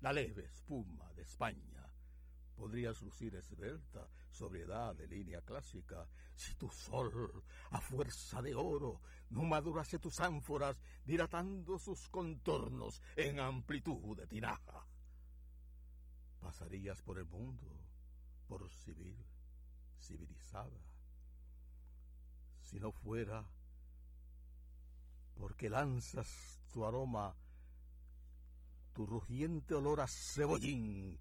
[0.00, 1.90] la leve espuma de España.
[2.54, 9.42] Podrías lucir esbelta, sobriedad de línea clásica, si tu sol, a fuerza de oro, no
[9.44, 14.86] madurase tus ánforas, dilatando sus contornos en amplitud de tinaja.
[16.40, 17.66] Pasarías por el mundo,
[18.46, 19.16] por civil,
[19.98, 20.80] civilizada,
[22.60, 23.44] si no fuera
[25.36, 27.34] porque lanzas tu aroma,
[28.92, 31.18] tu rugiente olor a cebollín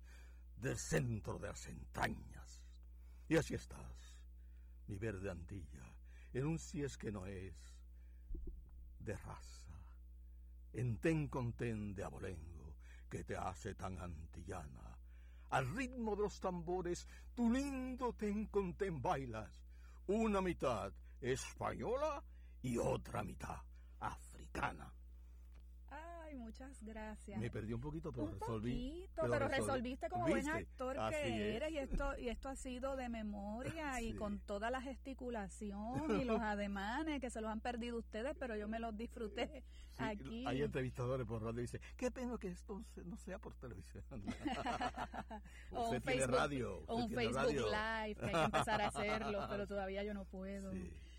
[0.58, 2.35] del centro de las entrañas.
[3.28, 4.16] Y así estás,
[4.88, 5.84] mi verde antilla,
[6.34, 7.56] en un si es que no es
[9.00, 9.74] de raza,
[10.74, 12.76] en ten con ten de abolengo
[13.10, 14.98] que te hace tan antillana.
[15.50, 19.52] Al ritmo de los tambores, tu lindo ten con ten bailas,
[20.08, 22.24] una mitad española
[22.62, 23.62] y otra mitad
[24.00, 24.94] africana.
[26.26, 27.40] Ay, muchas gracias.
[27.40, 29.08] Me perdí un poquito, pero un resolví.
[29.16, 33.10] Poquito, pero, resolviste como buen actor que eres y esto y esto ha sido de
[33.10, 38.36] memoria y con toda la gesticulación y los ademanes que se los han perdido ustedes,
[38.40, 39.64] pero yo me los disfruté
[39.98, 40.46] aquí.
[40.48, 44.04] Hay entrevistadores por radio y dicen, qué pena que esto no sea por televisión.
[45.72, 49.68] o un Facebook, radio, o un Facebook Live, que hay que empezar a hacerlo, pero
[49.68, 50.72] todavía yo no puedo.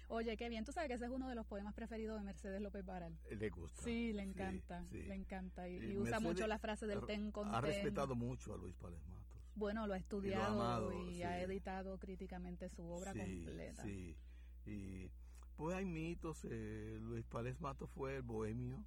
[0.09, 0.65] Oye, qué bien.
[0.65, 3.19] Tú sabes que ese es uno de los poemas preferidos de Mercedes López Baral.
[3.31, 3.83] Le gusta.
[3.83, 4.87] Sí, le encanta.
[4.91, 5.69] Le encanta.
[5.69, 9.27] Y, usa mucho la frase del ten con Ha respetado mucho a Luis Párez Matos.
[9.55, 13.83] Bueno, lo ha estudiado y, ha editado críticamente su obra completa.
[13.83, 14.17] Sí,
[14.67, 15.11] y
[15.57, 16.47] pues hay mitos.
[16.51, 18.85] Eh, Luis Párez Matos fue el bohemio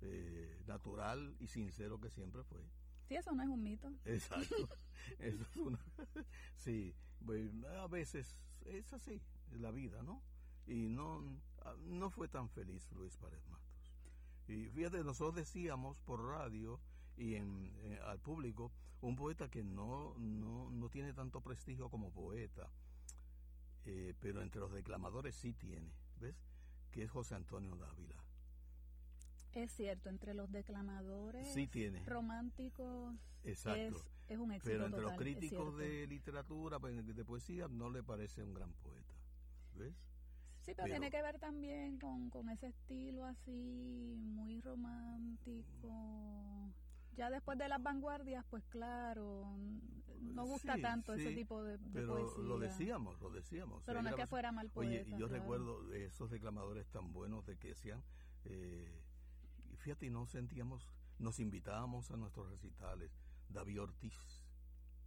[0.00, 2.60] eh, natural y sincero que siempre fue.
[3.08, 3.92] Sí, eso no es un mito.
[4.04, 4.68] Exacto.
[5.18, 5.78] eso es una...
[6.56, 10.22] sí, bueno, a veces es así, la vida, ¿no?
[10.66, 11.22] Y no,
[11.86, 13.66] no fue tan feliz Luis Párez Matos.
[14.48, 16.80] Y fíjate, nosotros decíamos por radio
[17.16, 22.12] y en, eh, al público, un poeta que no, no, no, tiene tanto prestigio como
[22.12, 22.70] poeta,
[23.84, 26.36] eh, pero entre los declamadores sí tiene, ¿ves?
[26.90, 28.22] Que es José Antonio Dávila.
[29.52, 32.04] Es cierto, entre los declamadores sí tiene.
[32.04, 33.14] románticos
[33.46, 34.02] Exacto.
[34.28, 34.72] Es, un éxito.
[34.72, 39.14] Pero entre los críticos de literatura, pues, de poesía, no le parece un gran poeta.
[39.74, 39.94] ¿Ves?
[40.66, 46.72] Sí, pero, tiene que ver también con, con ese estilo así, muy romántico.
[47.16, 49.56] Ya después de las vanguardias, pues claro,
[50.20, 53.84] no gusta tanto ese tipo de, pero Lo decíamos, lo decíamos.
[53.86, 55.06] Pero no es que fuera mal poeta.
[55.06, 58.02] Oye, yo recuerdo esos declamadores tan buenos de que decían,
[58.44, 59.00] eh,
[59.76, 63.16] fíjate, no sentíamos, nos invitábamos a nuestros recitales.
[63.48, 64.44] David Ortiz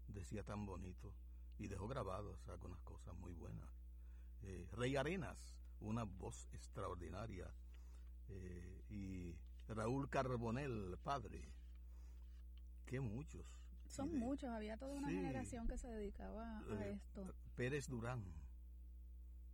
[0.08, 1.14] decía tan bonito
[1.58, 3.79] y dejó grabadas algunas cosas muy buenas.
[4.44, 7.54] Eh, Rey Arenas, una voz extraordinaria,
[8.28, 9.36] eh, y
[9.68, 11.52] Raúl Carbonel, padre,
[12.86, 13.46] que muchos.
[13.88, 17.34] Son muchos, había toda una generación que se dedicaba a eh, esto.
[17.56, 18.24] Pérez Durán,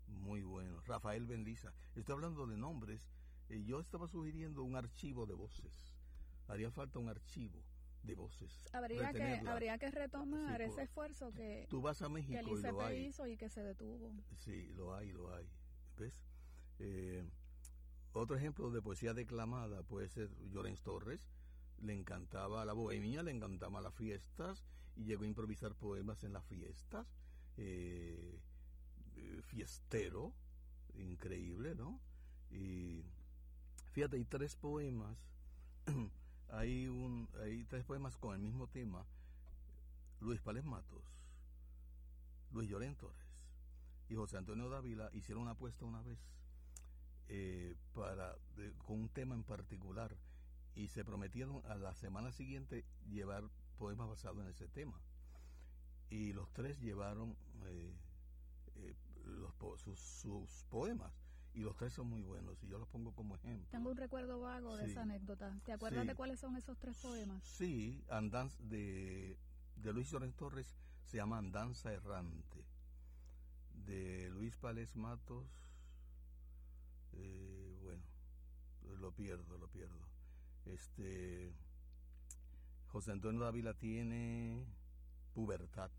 [0.08, 0.82] muy bueno.
[0.82, 1.74] Rafael Bendiza.
[1.96, 3.10] Estoy hablando de nombres.
[3.50, 5.96] yo estaba sugiriendo un archivo de voces.
[6.48, 7.64] Haría falta un archivo
[8.06, 8.64] de voces.
[8.74, 13.28] Habría que habría que retomar ese esfuerzo que, tú vas a México que el hizo
[13.28, 14.14] y que se detuvo.
[14.38, 15.50] Sí, lo hay, lo hay.
[15.98, 16.22] ¿Ves?
[16.80, 17.24] Eh,
[18.14, 21.28] otro ejemplo de poesía declamada puede ser Llorens Torres.
[21.80, 24.64] Le encantaba la bohemia, le encantaba las fiestas
[24.96, 27.08] y llegó a improvisar poemas en las fiestas.
[27.58, 28.40] Eh,
[29.18, 30.34] eh, fiestero,
[30.94, 32.00] increíble, ¿no?
[32.50, 33.04] Y
[33.92, 35.18] fíjate, hay tres poemas
[36.50, 39.06] hay, un, hay tres poemas con el mismo tema.
[40.22, 41.04] Luis Pález Matos,
[42.52, 43.28] Luis Llorén Torres
[44.08, 46.20] y José Antonio Dávila hicieron una apuesta una vez
[47.28, 48.36] eh, para
[48.86, 50.16] con un tema en particular
[50.76, 53.44] y se prometieron a la semana siguiente llevar
[53.78, 55.00] poemas basados en ese tema.
[56.10, 57.94] Y los tres llevaron eh,
[58.76, 61.25] eh, los, sus, sus poemas
[61.56, 63.68] y los tres son muy buenos y yo los pongo como ejemplo.
[63.72, 65.58] Tengo un recuerdo vago de esa anécdota.
[65.64, 67.44] ¿Te acuerdas de cuáles son esos tres poemas?
[67.44, 69.40] Sí, Andanza de,
[69.78, 72.66] de Luis Llorens Torres se llama Andanza Errante.
[73.86, 75.48] De Luis Pales Matos,
[77.14, 78.04] eh, bueno,
[79.00, 80.10] lo pierdo, lo pierdo.
[80.66, 81.54] Este
[82.88, 84.66] José Antonio Dávila tiene
[85.34, 85.92] pubertad.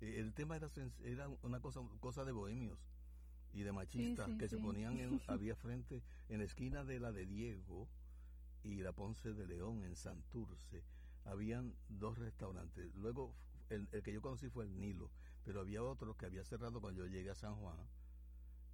[0.00, 0.70] Eh, el tema era,
[1.02, 2.89] era una cosa, cosa de bohemios
[3.52, 7.26] y de machistas que se ponían en, había frente en la esquina de la de
[7.26, 7.88] Diego
[8.62, 10.84] y la Ponce de León en Santurce
[11.24, 12.94] habían dos restaurantes.
[12.94, 13.34] Luego
[13.68, 15.10] el, que yo conocí fue el Nilo
[15.44, 17.78] pero había otro que había cerrado cuando yo llegué a San Juan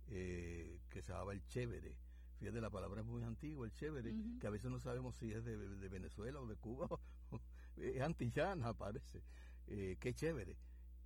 [0.09, 1.97] eh, que se llamaba el Chévere.
[2.39, 5.45] Fíjate la palabra es muy antigua el Chévere que a veces no sabemos si es
[5.45, 5.57] de,
[5.89, 6.89] Venezuela o de Cuba
[7.77, 9.23] es antillana parece.
[9.69, 10.57] Eh, qué chévere.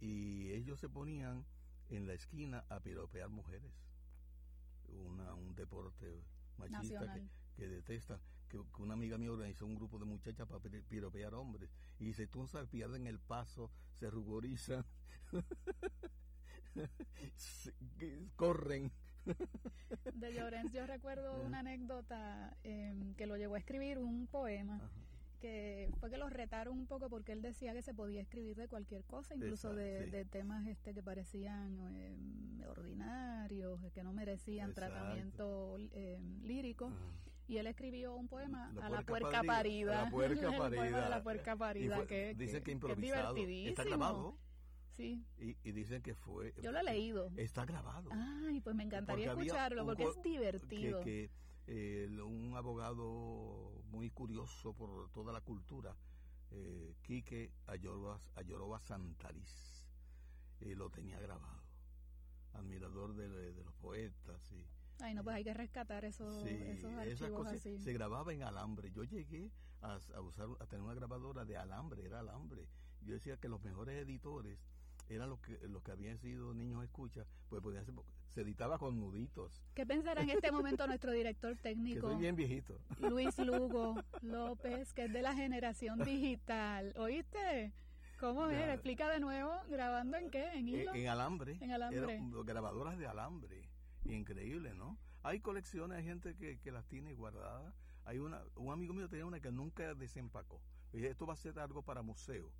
[0.00, 1.44] Y ellos se ponían
[1.90, 3.72] en la esquina a piropear mujeres.
[4.88, 6.24] Una, un deporte
[6.56, 7.14] machista
[7.56, 8.20] que, detesta.
[8.48, 11.70] Que, una amiga mía organizó un grupo de muchachas para piropear hombres.
[11.98, 14.84] Y dice, tú pierden el paso, se ruborizan,
[18.36, 18.92] corren.
[20.14, 24.90] De Llorens yo recuerdo una anécdota em, que lo llevó a escribir un poema
[25.40, 28.68] que fue que los retaron un poco porque él decía que se podía escribir de
[28.68, 36.20] cualquier cosa, incluso de, temas este que parecían eh, ordinarios, que no merecían tratamiento eh,
[36.42, 36.92] lírico.
[37.48, 40.04] Y él escribió un poema a la puerca parida.
[40.04, 41.08] la puerca parida.
[41.08, 42.06] la puerca parida.
[42.06, 43.36] que, que, improvisado.
[43.36, 44.38] está grabado.
[44.92, 45.24] Sí.
[45.38, 46.54] Y, y, dicen que fue.
[46.62, 47.32] Yo lo he leído.
[47.36, 48.10] Está grabado.
[48.12, 51.00] Ay, pues me encantaría escucharlo porque es divertido.
[51.00, 51.30] Que,
[51.70, 55.94] un abogado muy curioso por toda la cultura,
[56.50, 59.86] eh, Quique Ayoroba, Ayoroba Santariz,
[60.60, 61.60] eh, lo tenía grabado.
[62.54, 64.52] Admirador de, los poetas.
[64.52, 64.66] Y,
[65.00, 67.78] Ay, no, pues hay que rescatar esos, esos archivos así.
[67.78, 68.90] Se grababa en alambre.
[68.90, 72.66] Yo llegué a, usar, a tener una grabadora de alambre, era alambre.
[73.02, 74.58] Yo decía que los mejores editores
[75.10, 77.94] eran los que los que habían sido niños escucha, pues podían ser,
[78.28, 79.60] se editaba con nuditos.
[79.74, 82.06] ¿Qué pensará en este momento nuestro director técnico?
[82.06, 82.78] Que soy bien viejito.
[83.00, 86.94] Luis Lugo López, que es de la generación digital.
[86.96, 87.72] ¿Oíste?
[88.20, 88.68] ¿Cómo es?
[88.68, 90.44] Explica de nuevo, ¿grabando en qué?
[90.52, 90.94] ¿En hilo?
[90.94, 91.58] En, alambre.
[91.60, 92.20] En alambre.
[92.44, 93.68] grabadoras de alambre.
[94.04, 94.98] Increíble, ¿no?
[95.22, 97.74] Hay colecciones, hay gente que, que las tiene guardadas.
[98.04, 100.62] Hay una, un amigo mío tenía una que nunca desempacó.
[100.92, 102.52] Dije, esto va a ser algo para museo.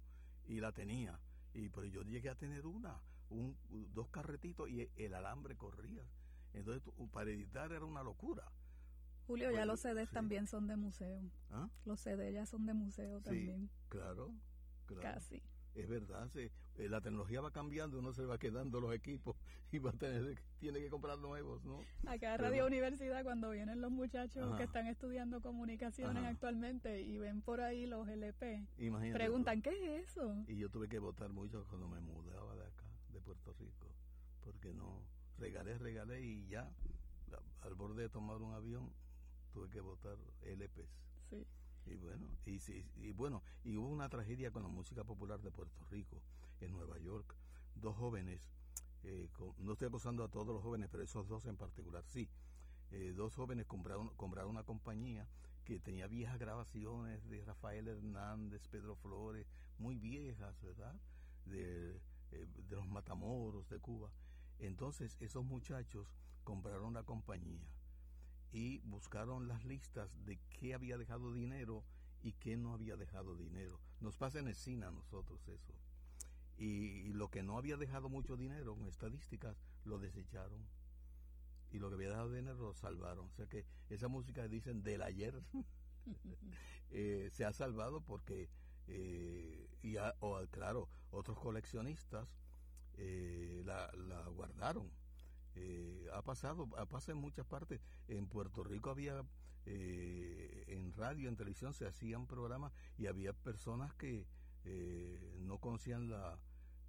[0.47, 1.21] Y la tenía
[1.55, 3.57] y pero yo llegué a tener una, un,
[3.93, 6.03] dos carretitos y el alambre corría.
[6.53, 6.83] Entonces
[7.13, 8.51] para editar era una locura.
[9.27, 11.23] Julio, ya los CDs también son de museo.
[11.51, 11.69] ¿Ah?
[11.85, 13.71] Los CDs ya son de museo también.
[13.89, 14.35] Claro,
[14.87, 15.03] claro.
[15.03, 15.43] Casi.
[15.75, 16.51] Es verdad, eh,
[16.89, 19.37] la tecnología va cambiando, uno se va quedando los equipos
[19.73, 21.81] y va a tener, tiene que comprar nuevos, ¿no?
[22.07, 27.43] Acá en Radio Universidad, cuando vienen los muchachos que están estudiando comunicaciones actualmente y ven
[27.43, 28.67] por ahí los LP,
[29.13, 30.35] preguntan, ¿qué es eso?
[30.49, 33.87] Y yo tuve que votar mucho cuando me mudaba de acá, de Puerto Rico,
[34.43, 35.05] porque no,
[35.39, 36.69] regalé, regalé y ya,
[37.63, 38.91] al borde de tomar un avión,
[39.53, 40.91] tuve que votar LPs.
[41.29, 41.47] Sí.
[41.87, 42.61] Y bueno, y,
[42.97, 46.23] y, bueno, y hubo una tragedia con la música popular de Puerto Rico,
[46.61, 47.35] en Nueva York.
[47.75, 48.53] Dos jóvenes,
[49.03, 52.29] eh, no estoy acusando a todos los jóvenes, pero esos dos en particular sí.
[52.91, 55.29] Eh, dos jóvenes compraron, compraron una compañía
[55.65, 59.47] que tenía viejas grabaciones de Rafael Hernández, Pedro Flores,
[59.79, 61.01] muy viejas, ¿verdad?
[61.45, 61.97] De,
[62.33, 64.13] eh, de los Matamoros de Cuba.
[64.59, 66.13] Entonces esos muchachos
[66.45, 67.69] compraron la compañía
[68.53, 71.85] y buscaron las listas de qué había dejado dinero
[72.23, 73.81] y qué no había dejado dinero.
[74.01, 75.75] Nos pasa en el cine a nosotros eso.
[76.57, 80.67] Y, lo que no había dejado mucho dinero en estadísticas lo desecharon.
[81.71, 83.29] Y lo que había dejado dinero lo salvaron.
[83.29, 85.43] O sea que esa música dicen del ayer
[86.91, 88.51] eh, se ha salvado porque,
[88.89, 92.29] eh, y o, claro, otros coleccionistas
[92.95, 94.91] eh, la guardaron
[95.55, 97.81] eh, ha pasado, ha pasado en muchas partes.
[98.09, 99.25] En Puerto Rico había,
[99.67, 104.27] eh, en radio, en televisión, se hacían programas y había personas que
[104.65, 106.39] eh, no conocían la,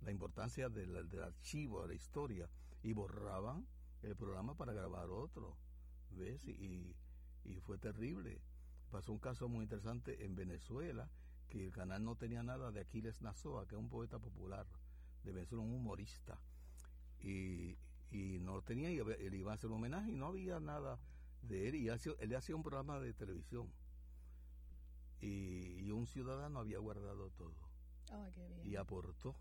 [0.02, 2.50] la importancia del, del, archivo, de la historia,
[2.84, 3.68] y borraban
[4.02, 5.58] el programa para grabar otro.
[6.12, 6.48] ¿Ves?
[6.48, 6.96] Y,
[7.46, 8.42] y fue terrible.
[8.90, 11.10] Pasó un caso muy interesante en Venezuela,
[11.50, 14.68] que el canal no tenía nada de Aquiles Nazoa, que es un poeta popular
[15.24, 16.40] de Venezuela, un humorista.
[17.20, 17.78] Y,
[18.12, 21.00] y no tenía, él iba a hacer un homenaje y no había nada
[21.42, 21.76] de él.
[21.76, 23.72] Y él hacía un programa de televisión.
[25.22, 27.56] Y, un ciudadano había guardado todo.
[28.64, 29.36] Y aportó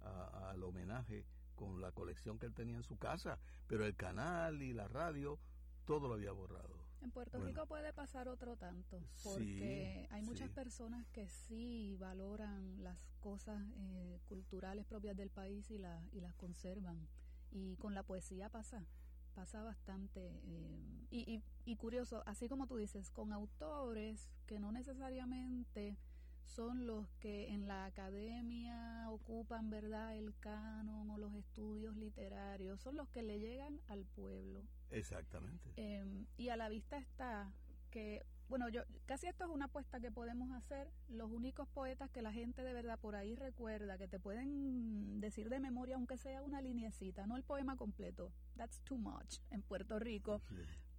[0.00, 3.38] al homenaje con la colección que él tenía en su casa.
[3.66, 5.38] Pero el canal y la radio,
[5.84, 6.88] todo lo había borrado.
[7.00, 12.98] En Puerto Rico puede pasar otro tanto, porque hay muchas personas que sí valoran las
[13.20, 17.06] cosas eh, culturales propias del país y, la, y las conservan.
[17.50, 18.86] Y con la poesía pasa,
[19.34, 20.40] pasa bastante.
[20.44, 25.96] Eh, y, y, curioso, así como tú dices, con autores que no necesariamente
[26.44, 32.96] son los que en la academia ocupan, ¿verdad?, el canon o los estudios literarios, son
[32.96, 34.62] los que le llegan al pueblo.
[34.90, 35.70] Exactamente.
[35.76, 37.52] Em, y a la vista está
[37.90, 40.90] que bueno, yo casi esto es una apuesta que podemos hacer.
[41.08, 45.50] Los únicos poetas que la gente de verdad por ahí recuerda, que te pueden decir
[45.50, 48.32] de memoria, aunque sea una linecita, no el poema completo.
[48.56, 50.40] That's too much en Puerto Rico.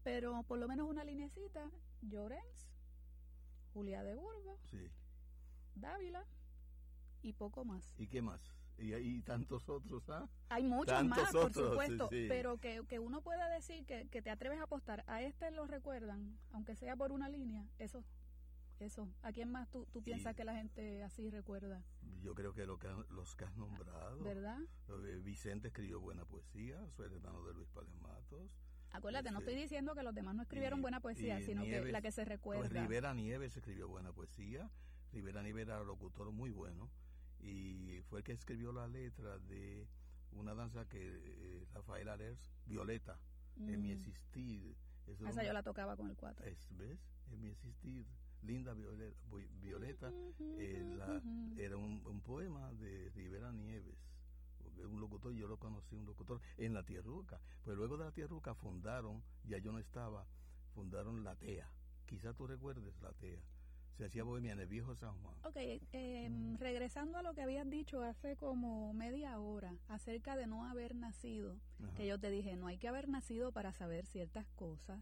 [0.03, 1.71] Pero por lo menos una linecita.
[2.01, 2.69] Llorens,
[3.73, 4.59] Julia de Burgos,
[5.75, 6.25] Dávila
[7.21, 7.93] y poco más.
[7.97, 8.58] ¿Y qué más?
[8.81, 10.27] Y hay tantos otros, ¿ah?
[10.49, 14.59] Hay muchos más, por supuesto, pero que, que, uno pueda decir que, que, te atreves
[14.59, 18.03] a apostar, a este lo recuerdan, aunque sea por una línea, eso,
[18.79, 19.09] eso.
[19.21, 21.83] ¿A quién más tú, tú piensas que la gente así recuerda?
[22.21, 24.23] Yo creo que, lo que los que has nombrado.
[24.23, 24.59] ¿Verdad?
[25.21, 28.51] Vicente escribió buena poesía, soy el hermano de Luis Palematos.
[28.91, 32.11] Acuérdate, no estoy diciendo que los demás no escribieron buena poesía, sino que la que
[32.11, 32.67] se recuerda.
[32.67, 34.69] Pues Rivera Nieves escribió buena poesía.
[35.11, 36.89] Rivera Nieves era locutor muy bueno
[37.39, 39.87] y fue el que escribió la letra de
[40.31, 43.19] una danza que eh, Rafael Arers, Violeta,
[43.57, 43.97] en mi mm.
[43.97, 44.77] existir.
[45.07, 46.45] Esa yo la tocaba con el cuatro.
[46.45, 46.99] Es, ¿Ves?
[47.31, 48.05] En mi existir.
[48.41, 49.17] Linda Violeta,
[49.61, 50.97] Violeta eh,
[51.57, 53.97] era un, poema de Rivera Nieves,
[54.77, 57.41] un locutor, yo lo conocí, un locutor en la Tierruca.
[57.63, 60.25] Pues luego de la Tierruca fundaron, ya yo no estaba,
[60.73, 61.69] fundaron la TEA.
[62.05, 63.41] Quizá tú recuerdes la TEA.
[63.99, 65.35] Se hacía bohemia en el viejo San Juan.
[65.43, 70.65] Ok, eh, regresando a lo que habías dicho hace como media hora acerca de no
[70.65, 71.57] haber nacido,
[71.97, 75.01] que yo te dije, no hay que haber nacido para saber ciertas cosas.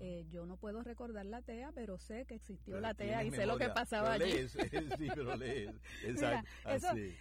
[0.00, 3.46] Eh, yo no puedo recordar la TEA, pero sé que existió la TEA y sé
[3.46, 4.48] lo que pasaba allí.
[4.48, 4.58] sí,
[5.14, 5.70] pero lees.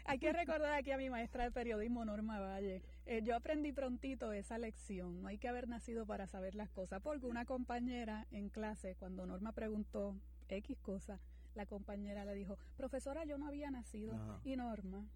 [0.06, 2.82] hay que recordar aquí a mi maestra de periodismo, Norma Valle.
[3.06, 5.22] Eh, yo aprendí prontito esa lección.
[5.22, 9.28] No hay que haber nacido para saber las cosas, porque una compañera en clase, cuando
[9.28, 10.16] Norma preguntó
[10.58, 11.20] X cosa,
[11.56, 14.14] la compañera le dijo, profesora, yo no había nacido.
[14.44, 15.08] Y Norma,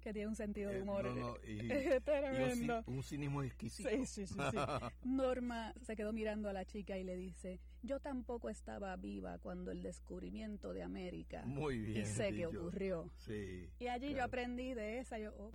[0.00, 1.04] que tiene un sentido de eh, humor
[2.04, 2.82] tremendo.
[2.86, 3.88] un, cinismo exquisito.
[3.88, 4.36] Sí, sí, sí,
[5.04, 9.70] Norma se quedó mirando a la chica y le dice, yo tampoco estaba viva cuando
[9.70, 11.44] el descubrimiento de América.
[11.46, 12.02] Muy bien.
[12.02, 13.10] Y sé que ocurrió.
[13.16, 13.68] Sí.
[13.78, 15.52] Y allí yo aprendí de esa, yo,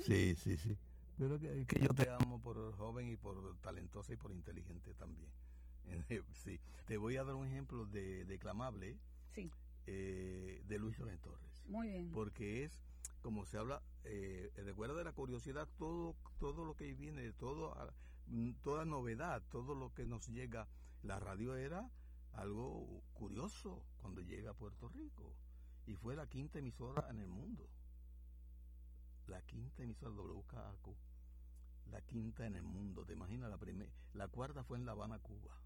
[0.00, 0.76] Sí, sí, sí.
[1.16, 5.30] Pero que, que, yo te amo por joven y por talentosa y por inteligente también.
[6.32, 6.60] sí.
[6.86, 8.98] Te voy a dar un ejemplo de declamable
[9.34, 9.50] sí.
[9.86, 11.64] Eh, de Luis Loren Torres.
[11.66, 12.10] Muy bien.
[12.12, 12.82] Porque es,
[13.22, 17.74] como se habla, eh, recuerda de la curiosidad, todo, todo lo que viene, todo,
[18.62, 20.68] toda novedad, todo lo que nos llega.
[21.02, 21.90] La radio era
[22.32, 25.36] algo curioso cuando llega a Puerto Rico
[25.86, 27.68] y fue la quinta emisora en el mundo.
[29.26, 30.96] La quinta emisora WKAQ,
[31.90, 33.04] la quinta en el mundo.
[33.04, 33.50] ¿Te imaginas?
[33.50, 33.58] La,
[34.14, 35.63] la cuarta fue en La Habana, Cuba.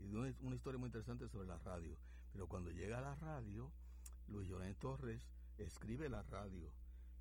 [0.00, 1.96] Y una historia muy interesante sobre la radio.
[2.32, 3.70] Pero cuando llega a la radio,
[4.28, 5.28] Luis Llorén Torres
[5.58, 6.72] escribe la radio,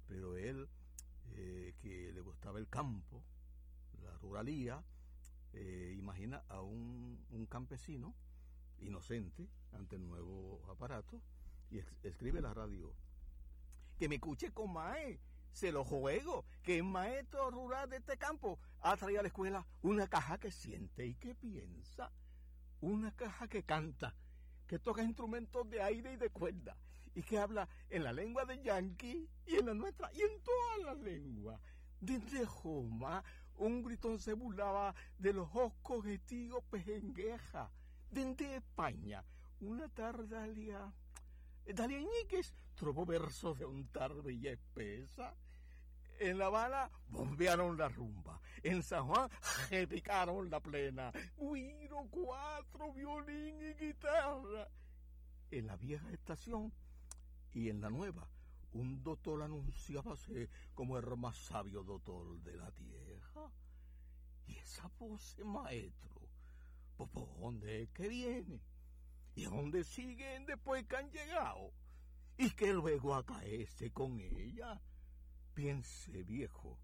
[0.08, 0.68] pero él,
[1.34, 3.24] eh, que le gustaba el campo,
[4.04, 4.84] la ruralía,
[5.54, 7.18] eh, imagina a un,
[7.50, 8.14] campesino
[8.80, 11.22] inocente ante el nuevo aparato
[11.72, 12.94] y escribe la radio.
[13.98, 15.20] Que me escuche con Mae,
[15.52, 19.66] se lo juego, que el maestro rural de este campo ha traído a la escuela
[19.82, 22.12] una caja que siente y que piensa,
[22.82, 24.16] una caja que canta
[24.70, 26.78] que toca instrumentos de aire y de cuerda
[27.16, 30.80] y que habla en la lengua de Yankee y en la nuestra y en todas
[30.86, 31.60] las lenguas.
[32.00, 33.24] Desde Joma,
[33.58, 37.72] un gritón se burlaba de los oscos getíos pejengueja.
[38.12, 39.24] Desde España,
[39.60, 40.94] una tarde Dalia,
[41.68, 45.36] Iñiguez trovó versos de un tarde y espesa.
[46.20, 48.42] En La Habana bombearon la rumba.
[48.62, 49.30] En San Juan
[49.70, 51.14] repicaron la plena.
[51.38, 54.68] Guiro, cuatro, violín y guitarra.
[55.50, 56.74] En la vieja estación
[57.54, 58.30] y en la nueva,
[58.74, 63.50] un doctor anunciábase como el más sabio doctor de la tierra.
[64.46, 66.20] Y esa voz, maestro,
[66.98, 68.62] ¿por dónde es que viene?
[69.36, 71.72] ¿Y a dónde siguen después que han llegado?
[72.38, 74.82] Y que luego acaece con ella
[75.60, 76.80] Piense, viejo,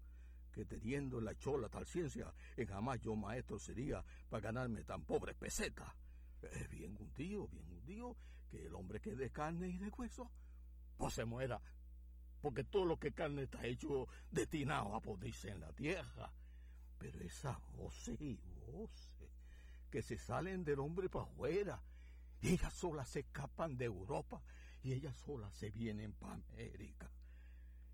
[0.52, 5.34] que teniendo la chola tal ciencia, en jamás yo maestro sería para ganarme tan pobre
[5.34, 5.96] peseta.
[6.42, 8.18] Es bien hundido, bien hundido,
[8.50, 10.30] que el hombre que de carne y de hueso,
[10.98, 11.58] pues se muera.
[12.42, 16.30] Porque todo lo que carne está hecho destinado a podirse en la tierra.
[16.98, 19.30] Pero esas voces y voces
[19.90, 21.82] que se salen del hombre para afuera,
[22.42, 24.42] ellas solas se escapan de Europa,
[24.82, 27.10] y ellas solas se vienen para América.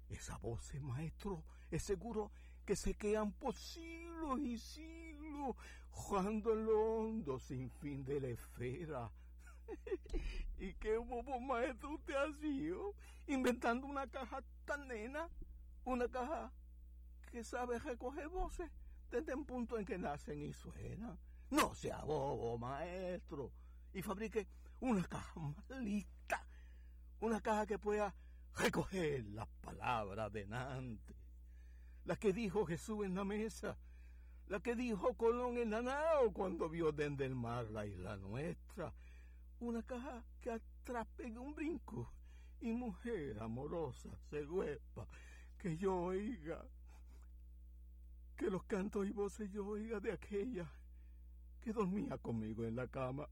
[0.09, 2.31] Esa voz, maestro, es seguro
[2.65, 5.57] que se quedan por siglos y siglos,
[5.91, 9.11] jugando en lo hondo sin fin de la esfera.
[10.59, 12.95] ¿Y qué bobo maestro usted ha sido?
[13.27, 15.29] Inventando una caja tan nena,
[15.85, 16.53] una caja
[17.31, 18.71] que sabe recoger voces
[19.11, 21.19] desde un punto en que nacen y suenan.
[21.51, 23.53] No sea bobo, maestro,
[23.93, 24.47] y fabrique
[24.81, 26.47] una caja más lista,
[27.21, 28.15] una caja que pueda
[28.57, 31.17] recoger las palabras de Nantes,
[32.05, 33.77] la que dijo Jesús en la mesa,
[34.49, 38.93] la que dijo Colón en la nao cuando vio desde el mar la isla nuestra,
[39.61, 41.07] una caja que atrás
[41.39, 42.13] un brinco
[42.61, 45.07] y mujer amorosa se huepa,
[45.59, 46.65] que yo oiga,
[48.37, 50.71] que los cantos y voces yo oiga de aquella
[51.61, 53.29] que dormía conmigo en la cama,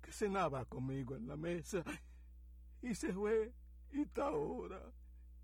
[0.00, 1.84] que cenaba conmigo en la mesa
[2.82, 3.52] y se fue
[4.16, 4.92] ahora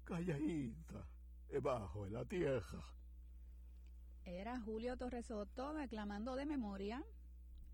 [0.05, 1.07] calladita
[1.49, 2.85] debajo de la tierra.
[4.25, 7.05] Era Julio Torres Soto reclamando de memoria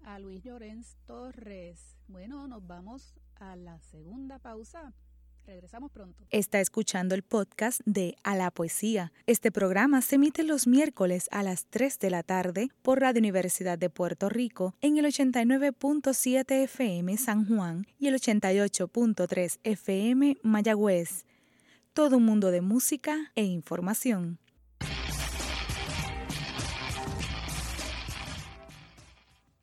[0.05, 1.97] a Luis Llorens Torres.
[2.09, 4.95] Bueno, nos vamos a la segunda pausa.
[5.47, 6.25] Regresamos pronto.
[6.31, 9.13] Está escuchando el podcast de A la Poesía.
[9.27, 13.79] Este programa se emite los miércoles a las 3 de la tarde por Radio Universidad
[13.79, 21.25] de Puerto Rico en el 89.7 FM San Juan y el 88.3 FM Mayagüez.
[21.93, 24.39] Todo un mundo de música e información.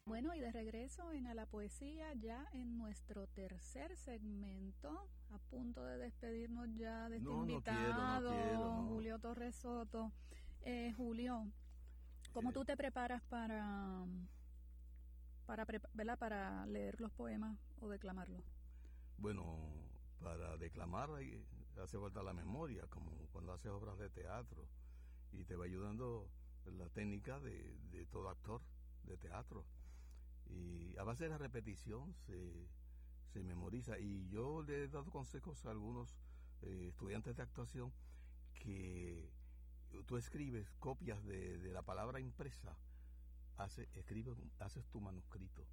[0.06, 6.68] Bueno, regreso en A la Poesía, ya en nuestro tercer segmento, a punto de despedirnos
[6.76, 10.12] ya de este invitado, Julio Torres Soto.
[10.62, 11.48] Eh, Julio,
[12.34, 14.06] ¿cómo tú te preparas para,
[15.46, 15.66] para,
[16.18, 18.44] para leer los poemas o declamarlos?
[19.18, 19.58] Bueno,
[20.20, 21.10] para declamar
[21.82, 24.68] hace falta la memoria, como cuando haces obras de teatro,
[25.32, 26.30] y te va ayudando
[26.66, 28.62] la técnica de, de todo actor
[29.04, 29.66] de teatro.
[30.48, 32.68] Y a base de la repetición se,
[33.30, 34.00] se memoriza.
[34.00, 36.16] Y yo le he dado consejos a algunos
[36.62, 37.92] eh, estudiantes de actuación
[38.54, 39.32] que
[40.06, 42.78] tú escribes copias de, de la palabra impresa,
[43.58, 45.66] hace, escribes, haces tu manuscrito.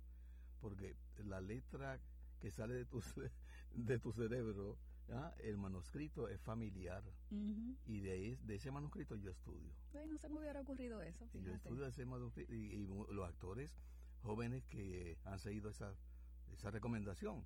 [0.60, 2.00] Porque la letra
[2.40, 3.02] que sale de tu,
[3.74, 4.78] de tu cerebro
[5.38, 9.72] el manuscrito es familiar y de, de, ese manuscrito yo estudio.
[10.08, 11.28] no se me hubiera ocurrido eso.
[11.32, 13.72] yo estudio ese manuscrito y, los actores
[14.22, 15.94] jóvenes que han seguido esa,
[16.56, 17.44] esa recomendación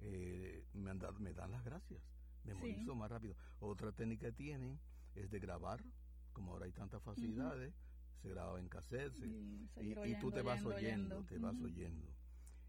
[0.00, 2.02] eh, me, han dado, me dan las gracias.
[2.44, 3.34] Memorizo más rápido.
[3.60, 4.78] Otra técnica que tienen
[5.14, 5.84] es de grabar,
[6.32, 7.74] como ahora hay tantas facilidades,
[8.22, 12.08] se graba en cassette y, tú te vas oyendo, te vas oyendo.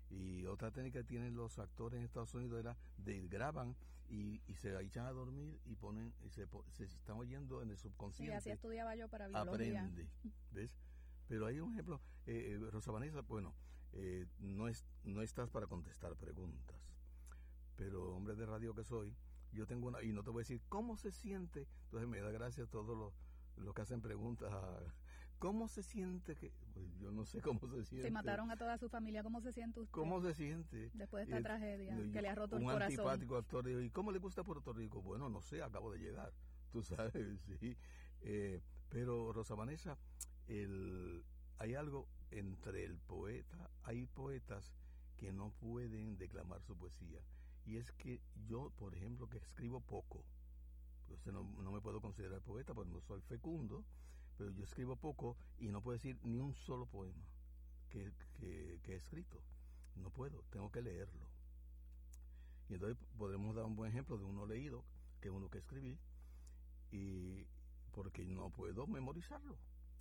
[0.09, 3.75] Y otra técnica que tienen los actores en Estados Unidos era de graban
[4.09, 7.77] y, y se echan a dormir y ponen y se, se están oyendo en el
[7.77, 8.33] subconsciente.
[8.33, 9.83] Sí, así estudiaba yo para biología.
[9.83, 10.09] Aprende,
[10.51, 10.77] ¿ves?
[11.29, 13.55] Pero hay un ejemplo, eh, eh, Rosa Vanessa, bueno,
[13.93, 16.77] eh, no, es, no estás para contestar preguntas,
[17.75, 19.15] pero hombre de radio que soy,
[19.51, 22.31] yo tengo una, y no te voy a decir cómo se siente, entonces me da
[22.31, 23.13] gracia a todos los,
[23.57, 24.53] los que hacen preguntas
[25.41, 26.53] ¿Cómo se siente que.?
[26.71, 28.07] Pues yo no sé cómo se siente.
[28.07, 29.23] Se mataron a toda su familia.
[29.23, 29.91] ¿Cómo se siente usted?
[29.91, 30.91] ¿Cómo se siente?
[30.93, 32.93] Después de esta tragedia que le ha roto el corazón.
[32.93, 35.01] Un antipático actor ¿y cómo le gusta Puerto Rico?
[35.01, 36.31] Bueno, no sé, acabo de llegar.
[36.71, 37.75] Tú sabes, sí.
[38.21, 39.97] Eh, pero, Rosa Vanessa,
[40.45, 41.25] el,
[41.57, 43.69] hay algo entre el poeta.
[43.83, 44.73] Hay poetas
[45.17, 47.21] que no pueden declamar su poesía.
[47.65, 50.23] Y es que yo, por ejemplo, que escribo poco,
[51.07, 53.85] pues no, no me puedo considerar poeta porque no soy fecundo
[54.41, 57.23] pero yo escribo poco y no puedo decir ni un solo poema
[57.89, 58.11] que,
[58.41, 59.39] he escrito.
[59.95, 61.27] No puedo, tengo que leerlo.
[62.69, 64.83] Y entonces podremos dar un buen ejemplo de uno leído,
[65.19, 65.99] que uno que escribí,
[66.91, 67.45] y
[67.91, 69.57] porque no puedo memorizarlo.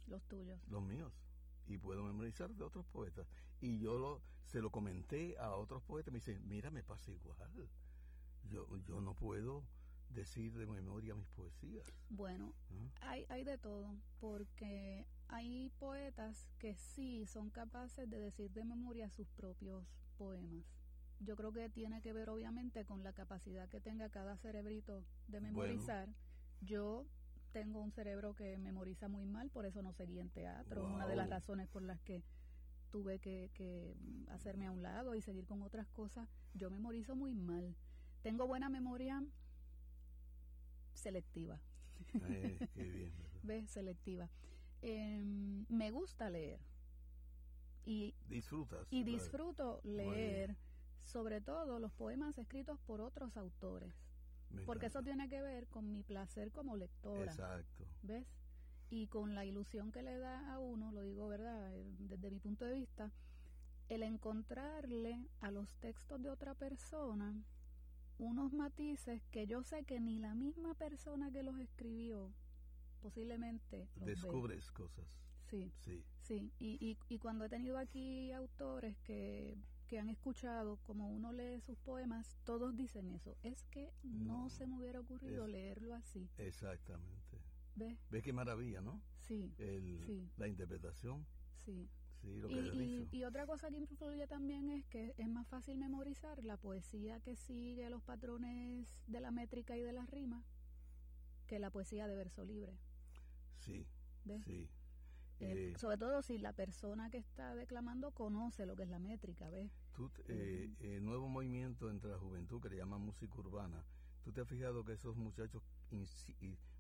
[0.07, 0.59] Los tuyos.
[0.69, 1.13] Los míos.
[1.71, 3.29] Y puedo memorizar de otros poetas.
[3.61, 7.39] Y yo lo, se lo comenté a otros poetas, me dicen, mira, me pasa igual.
[8.49, 9.65] Yo, yo no puedo
[10.09, 11.87] decir de memoria mis poesías.
[12.09, 13.11] Bueno, ¿Ah?
[13.11, 19.09] hay, hay de todo, porque hay poetas que sí son capaces de decir de memoria
[19.09, 19.87] sus propios
[20.19, 20.65] poemas.
[21.21, 25.41] Yo creo que tiene que ver obviamente con la capacidad que tenga cada cerebrito de
[25.41, 26.09] memorizar.
[26.63, 27.07] Yo
[27.53, 30.87] tengo un cerebro que memoriza muy mal, por eso no seguí en teatro.
[30.87, 32.23] Una de las razones por las que
[32.91, 33.97] tuve que, que
[34.29, 36.29] hacerme a un lado y seguir con otras cosas.
[36.55, 37.77] Yo memorizo muy mal.
[38.23, 39.23] Tengo buena memoria
[40.95, 41.61] selectiva.
[43.43, 43.71] ¿Ves?
[43.71, 44.29] Selectiva.
[44.83, 46.61] Em, me gusta leer.
[47.85, 48.87] Y, Disfrutas.
[48.91, 50.57] Y disfruto leer,
[51.05, 53.95] sobre todo los poemas escritos por otros autores.
[54.67, 57.31] Porque eso tiene que ver con mi placer como lectora.
[57.31, 57.85] Exacto.
[58.03, 58.27] ¿Ves?
[58.89, 62.41] Y con la ilusión que le da a uno, lo digo verdad, eh, desde mi
[62.41, 63.13] punto de vista,
[63.89, 67.45] el encontrarle a los textos de otra persona
[68.19, 72.33] unos matices que yo sé que ni la misma persona que los escribió
[73.01, 75.07] posiblemente descubres cosas.
[75.49, 76.53] Sí, sí, sí.
[76.59, 79.57] Y, y, y, cuando he tenido aquí autores que,
[79.91, 83.37] que han escuchado como uno lee sus poemas, todos dicen eso.
[83.43, 86.31] Es que no, se me hubiera ocurrido leerlo así.
[86.39, 87.43] Exactamente.
[87.75, 87.99] ¿Ves?
[88.09, 89.03] ¿Ves qué maravilla, no?
[89.19, 90.31] Sí, El, sí.
[90.37, 91.27] La interpretación.
[91.57, 91.91] Sí
[92.23, 97.37] y, otra cosa que influye también es que es más fácil memorizar la poesía que
[97.37, 100.45] sigue los patrones de la métrica y de las rimas
[101.47, 102.79] que la poesía de verso libre.
[103.59, 103.87] Sí,
[104.45, 104.69] sí.
[105.41, 109.49] Eh, sobre todo si la persona que está declamando conoce lo que es la métrica,
[109.49, 109.71] ¿ves?
[110.29, 113.85] Eh, el nuevo movimiento entre la juventud que le llaman música urbana,
[114.23, 115.63] ¿tú te has fijado que esos muchachos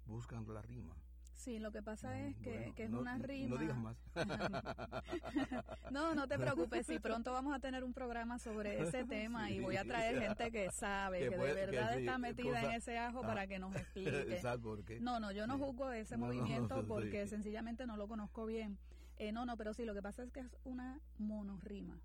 [0.06, 0.94] buscan la rima?
[1.40, 3.54] Sí, lo que pasa es que, es una rima.
[3.54, 3.96] No digas más.
[5.90, 6.86] no, no te preocupes.
[6.86, 10.50] Sí, pronto vamos a tener un programa sobre ese tema y voy a traer gente
[10.50, 14.38] que sabe, que, de verdad está metida en ese ajo para que nos explique.
[14.62, 15.00] por qué?
[15.00, 18.78] No, no, yo no juzgo ese movimiento porque sencillamente no lo conozco bien.
[19.16, 21.98] Eh, no, no, pero sí, lo que pasa es que es una monorrima.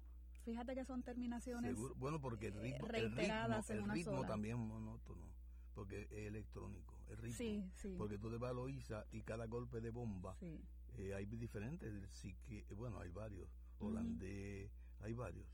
[0.45, 4.25] Fíjate que son terminaciones bueno, porque el ritmo, reiteradas el ritmo, en una el ritmo
[4.25, 5.35] también monótono
[5.75, 7.35] porque es electrónico, es.
[7.35, 7.95] Sí, sí.
[7.97, 12.35] Porque tú te vas a Loíza y cada golpe de bomba, eh, hay diferentes, sí
[12.45, 13.49] que, bueno, hay varios,
[13.79, 15.47] holandés, hay varios.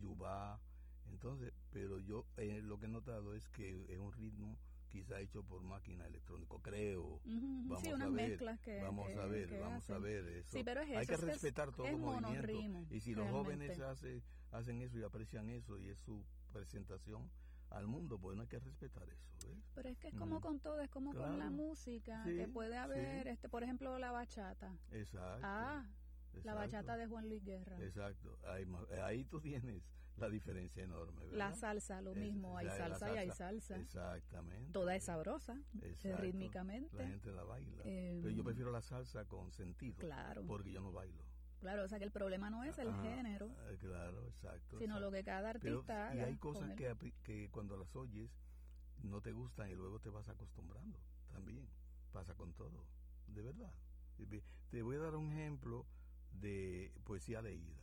[0.00, 0.60] Yubá,
[1.10, 4.58] entonces, pero yo eh, lo que he notado es que es un ritmo
[4.90, 7.20] quizá hecho por máquina electrónica, creo.
[7.24, 9.96] Vamos sí, unas a ver, mezclas que vamos a ver, que vamos hacen.
[9.96, 10.56] a ver eso.
[10.58, 12.86] Sí, pero es Hay eso, que es que es- respetar todo es movimiento.
[12.90, 14.22] Y si los jóvenes hace-
[14.52, 17.30] hacen eso y aprecian eso y es su presentación
[17.70, 19.58] al mundo, pues no hay que respetar eso, ¿ves?
[19.74, 20.42] Pero es que es como Mm.
[20.42, 21.50] con todo, es como con la Claro.
[21.50, 23.28] música, Sí, que puede haber, sí.
[23.30, 24.76] este, por ejemplo, la bachata.
[24.92, 25.40] Exacto.
[25.42, 25.84] Ah,
[26.32, 27.78] la exacto, bachata de Juan Luis Guerra.
[27.82, 28.38] Exacto.
[28.48, 29.82] Ahí, ma- ahí tú tienes
[30.16, 31.36] la diferencia enorme, ¿verdad?
[31.38, 33.76] La salsa, lo Es- mismo, hay la- la salsa y hay salsa.
[33.76, 34.72] Exactamente.
[34.72, 36.22] Toda es sabrosa, eh, Exacto.
[36.22, 36.96] rítmicamente.
[36.96, 37.82] La gente la baila.
[37.84, 39.98] Eh, Pero yo prefiero la salsa con sentido.
[39.98, 40.44] Claro.
[40.46, 41.22] Porque yo no bailo.
[41.60, 44.78] Claro, o sea que el problema no es el Ajá, género, eh, Claro, exacto.
[44.78, 48.30] sino lo que cada Pero, artista y haga hay cosas que, que cuando las oyes
[49.02, 50.98] no te gustan y luego te vas acostumbrando
[51.32, 51.66] también.
[52.12, 52.84] Pasa con todo,
[53.28, 53.72] de verdad.
[54.18, 55.86] Ve- Te voy a dar un ejemplo
[56.40, 57.76] de poesía leída.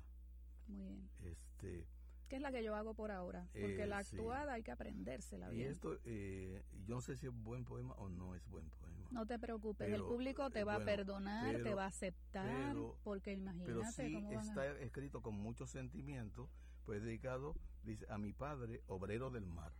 [0.67, 1.09] Muy bien.
[1.23, 1.87] Este,
[2.33, 4.15] Que es la que yo hago por ahora, porque Eh, la sí.
[4.17, 5.69] actuada hay que aprendérsela y bien.
[5.69, 9.07] esto, eh, yo no sé si es buen poema o no es buen poema.
[9.11, 11.83] No te preocupes, el Pero, público te eh, va bueno, a perdonar, te pero- va
[11.83, 14.79] a aceptar, pero- porque Pero imagínate sí cómo van está a...
[14.79, 16.49] escrito con mucho sentimiento,
[16.85, 19.71] pues dedicado, dice, a mi padre, obrero del mar.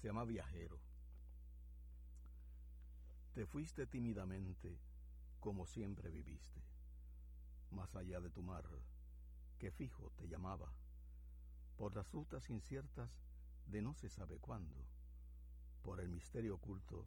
[0.00, 0.80] Se llama Viajero.
[3.32, 4.76] Te fuiste tímidamente,
[5.38, 6.60] como siempre viviste,
[7.70, 8.64] más allá de tu mar,
[9.62, 10.72] que fijo te llamaba,
[11.76, 13.08] por las rutas inciertas
[13.68, 14.84] de no se sabe cuándo,
[15.82, 17.06] por el misterio oculto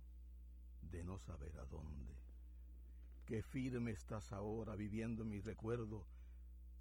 [0.81, 2.15] de no saber a dónde.
[3.25, 6.07] Qué firme estás ahora viviendo en mi recuerdo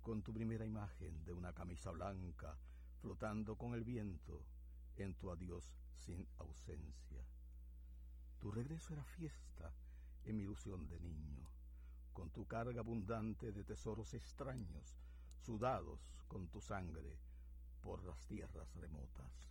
[0.01, 2.57] con tu primera imagen de una camisa blanca
[3.01, 4.47] flotando con el viento
[4.95, 7.27] en tu adiós sin ausencia.
[8.39, 9.75] Tu regreso era fiesta
[10.25, 11.49] en mi ilusión de niño,
[12.13, 14.95] con tu carga abundante de tesoros extraños,
[15.45, 17.19] sudados con tu sangre
[17.83, 19.51] por las tierras remotas.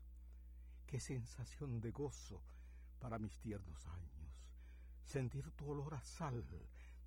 [0.88, 2.42] Qué sensación de gozo
[3.00, 4.44] para mis tiernos años,
[5.06, 6.44] sentir tu olor a sal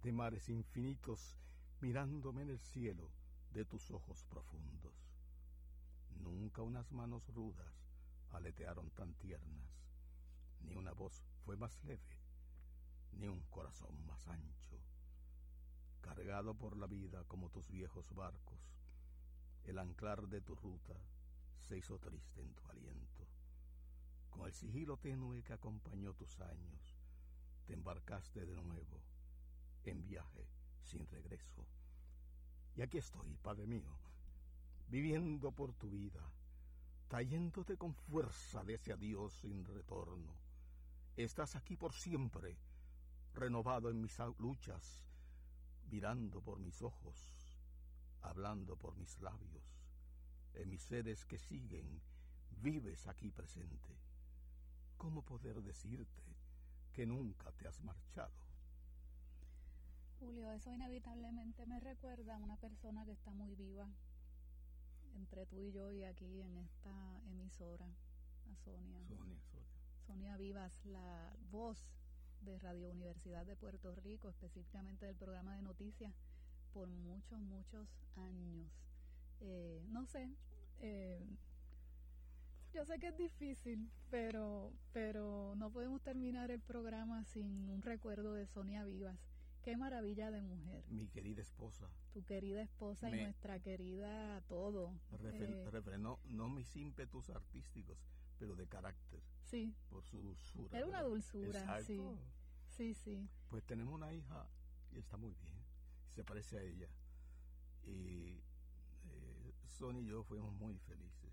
[0.03, 1.37] de mares infinitos
[1.81, 3.11] mirándome en el cielo
[3.51, 4.95] de tus ojos profundos.
[6.21, 7.91] Nunca unas manos rudas
[8.31, 9.83] aletearon tan tiernas,
[10.61, 12.21] ni una voz fue más leve,
[13.13, 14.79] ni un corazón más ancho.
[16.03, 18.76] Cargado por la vida como tus viejos barcos,
[19.67, 20.95] el anclar de tu ruta
[21.61, 23.27] se hizo triste en tu aliento.
[24.31, 26.97] Con el sigilo tenue que acompañó tus años,
[27.67, 29.01] te embarcaste de nuevo
[29.85, 30.47] en viaje
[30.83, 31.67] sin regreso.
[32.77, 33.97] Y aquí estoy, Padre mío,
[34.89, 36.23] viviendo por tu vida,
[37.09, 40.35] trayéndote con fuerza de ese adiós sin retorno.
[41.17, 42.57] Estás aquí por siempre,
[43.33, 45.07] renovado en mis luchas,
[45.91, 47.36] mirando por mis ojos,
[48.27, 49.65] hablando por mis labios,
[50.55, 52.01] en mis sedes que siguen,
[52.63, 53.97] vives aquí presente.
[54.97, 56.23] ¿Cómo poder decirte
[56.93, 58.35] que nunca te has marchado?
[60.19, 63.87] Julio, eso inevitablemente me recuerda a una persona que está muy viva
[65.15, 69.07] entre tú y yo y aquí en esta emisora, a Sonia.
[69.07, 69.67] Sonia, Sonia.
[70.07, 71.79] Sonia Vivas, la voz
[72.43, 76.15] de Radio Universidad de Puerto Rico, específicamente del programa de noticias,
[76.77, 78.71] por muchos, muchos años.
[79.41, 80.29] Eh, no sé,
[80.81, 81.25] eh,
[82.75, 88.35] yo sé que es difícil, pero, pero no podemos terminar el programa sin un recuerdo
[88.35, 89.19] de Sonia Vivas.
[89.63, 90.85] Qué maravilla de mujer.
[90.91, 91.89] Mi querida esposa.
[92.13, 94.93] Tu querida esposa y nuestra querida todo.
[95.13, 97.99] Refren- Eh, refrenó no mis ímpetus artísticos,
[98.39, 100.77] pero de carácter, sí, por su dulzura.
[100.77, 101.85] Era una dulzura, Exacto.
[101.87, 102.03] sí.
[102.69, 103.29] sí, sí.
[103.49, 104.47] Pues tenemos una hija
[104.93, 105.57] y está muy bien,
[106.17, 106.89] se parece a ella.
[107.85, 108.41] Y
[109.05, 111.31] eh, Sonia y yo fuimos muy felices.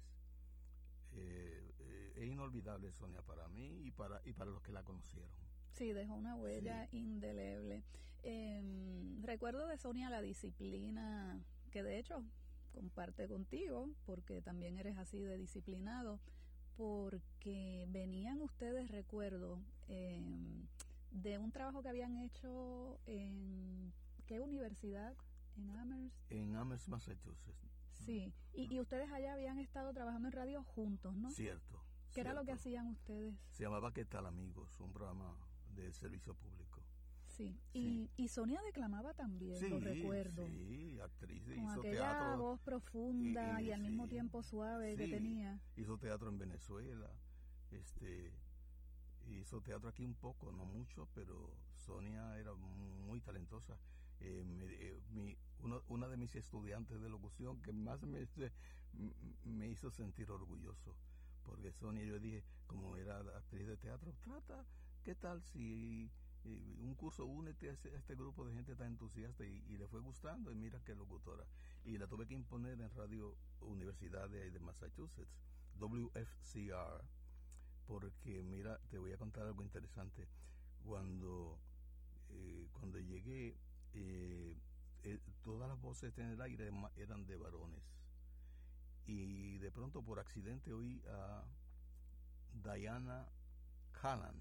[1.14, 5.32] Eh, eh, es inolvidable Sonia para mí y para, y para los que la conocieron.
[5.72, 7.84] Sí, dejó una huella indeleble.
[8.24, 8.62] Eh,
[9.22, 12.24] recuerdo de Sonia la disciplina, que de hecho
[12.74, 16.20] comparte contigo, porque también eres así de disciplinado,
[16.76, 20.22] porque venían ustedes, recuerdo, eh,
[21.12, 23.94] de un trabajo que habían hecho en,
[24.26, 25.16] ¿qué universidad?
[25.56, 26.32] En Amherst.
[26.32, 27.70] En Amherst, Massachusetts.
[27.94, 31.30] Sí, y, y ustedes allá habían estado trabajando en radio juntos, ¿no?
[31.32, 31.82] Cierto.
[32.14, 32.62] ¿Qué era lo que cierto.
[32.62, 33.36] hacían ustedes?
[33.52, 34.80] Se llamaba ¿Qué tal amigos?
[34.80, 35.36] Un programa
[35.76, 36.82] de servicio público.
[37.28, 38.10] Sí, Sí.
[38.18, 40.46] Y, y Sonia declamaba también, lo recuerdo.
[40.46, 42.38] Sí, actriz, con hizo aquella teatro.
[42.38, 45.12] voz profunda y, y- al mismo sí, tiempo suave que sí.
[45.12, 45.60] tenía.
[45.76, 47.10] hizo teatro en Venezuela,
[47.72, 48.32] este,
[49.28, 53.78] hizo teatro aquí un poco, no mucho, pero Sonia era muy talentosa.
[54.24, 55.00] Eh,
[55.60, 60.96] uno- una de mis estudiantes de locución que más me, hizo sentir orgulloso.
[61.44, 64.66] Porque Sonia, yo dije, como era actriz de teatro, trata,
[65.04, 66.10] ¿qué tal si
[66.46, 70.52] eh, un curso únete a, este grupo de gente tan entusiasta y, le fue gustando
[70.52, 71.46] y mira qué locutora.
[71.86, 75.38] Y la tuve que imponer en Radio Universidad de, de Massachusetts,
[75.80, 77.04] WFCR,
[77.88, 80.28] porque mira, te voy a contar algo interesante.
[80.84, 81.58] Cuando,
[82.30, 83.58] eh, cuando llegué,
[83.94, 84.58] eh,
[85.04, 87.84] eh, todas las voces en el aire eran de varones.
[89.06, 91.44] Y de pronto por accidente oí a
[92.54, 93.28] Diana
[93.92, 94.36] Callan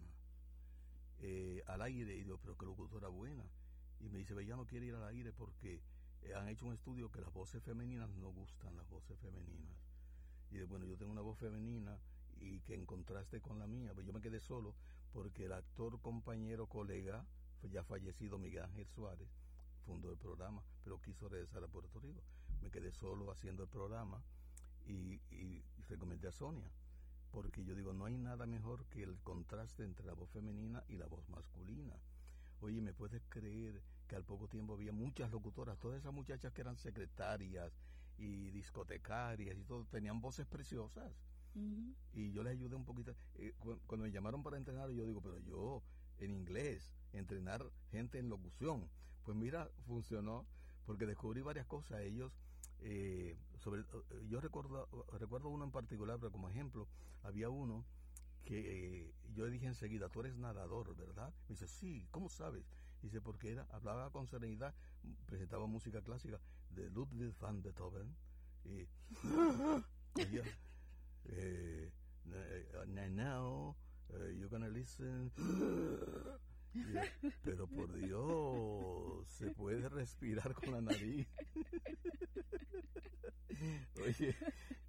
[1.19, 3.45] eh, al aire y digo, pero qué locutora buena.
[4.01, 5.81] Y me dice, ya no quiere ir al aire porque
[6.37, 9.77] han hecho un estudio que las voces femeninas no gustan, las voces femeninas.
[10.51, 11.99] Y de, bueno, yo tengo una voz femenina
[12.39, 14.75] y que en contraste con la mía, pues yo me quedé solo
[15.13, 17.25] porque el actor, compañero, colega,
[17.69, 19.29] ya fallecido Miguel Ángel Suárez,
[19.87, 22.23] fundó el programa, pero quiso regresar a Puerto Rico.
[22.61, 24.23] Me quedé solo haciendo el programa
[24.87, 26.71] y, y recomendé a Sonia,
[27.31, 30.97] porque yo digo, no hay nada mejor que el contraste entre la voz femenina y
[30.97, 31.95] la voz masculina.
[32.61, 36.61] Oye, ¿me puedes creer que al poco tiempo había muchas locutoras, todas esas muchachas que
[36.61, 37.73] eran secretarias
[38.19, 41.13] y discotecarias y todo, tenían voces preciosas?
[42.15, 43.15] Y yo les ayudé un poquito.
[43.35, 45.83] Eh, cu- cuando me llamaron para entrenar, yo digo, pero yo
[46.25, 48.89] en inglés, entrenar gente en locución.
[49.25, 50.47] Pues mira, funcionó,
[50.87, 52.01] porque descubrí varias cosas.
[52.01, 52.33] Ellos,
[52.81, 56.89] eh, sobre, eh, yo recuerdo, recuerdo uno en particular, pero como ejemplo,
[57.23, 57.85] había uno
[58.45, 61.33] que eh, yo dije enseguida, tú eres nadador, ¿verdad?
[61.49, 62.65] Me dice, sí, ¿cómo sabes?
[63.01, 64.75] Dice, porque era, hablaba con serenidad,
[65.27, 68.15] presentaba música clásica de Ludwig van Beethoven.
[68.65, 68.87] Y,
[71.27, 71.93] eh,
[72.35, 72.73] eh,
[74.15, 75.33] eh, you're gonna listen
[76.75, 77.01] Y yo,
[77.43, 81.27] pero por Dios se puede respirar con la nariz
[84.05, 84.37] oye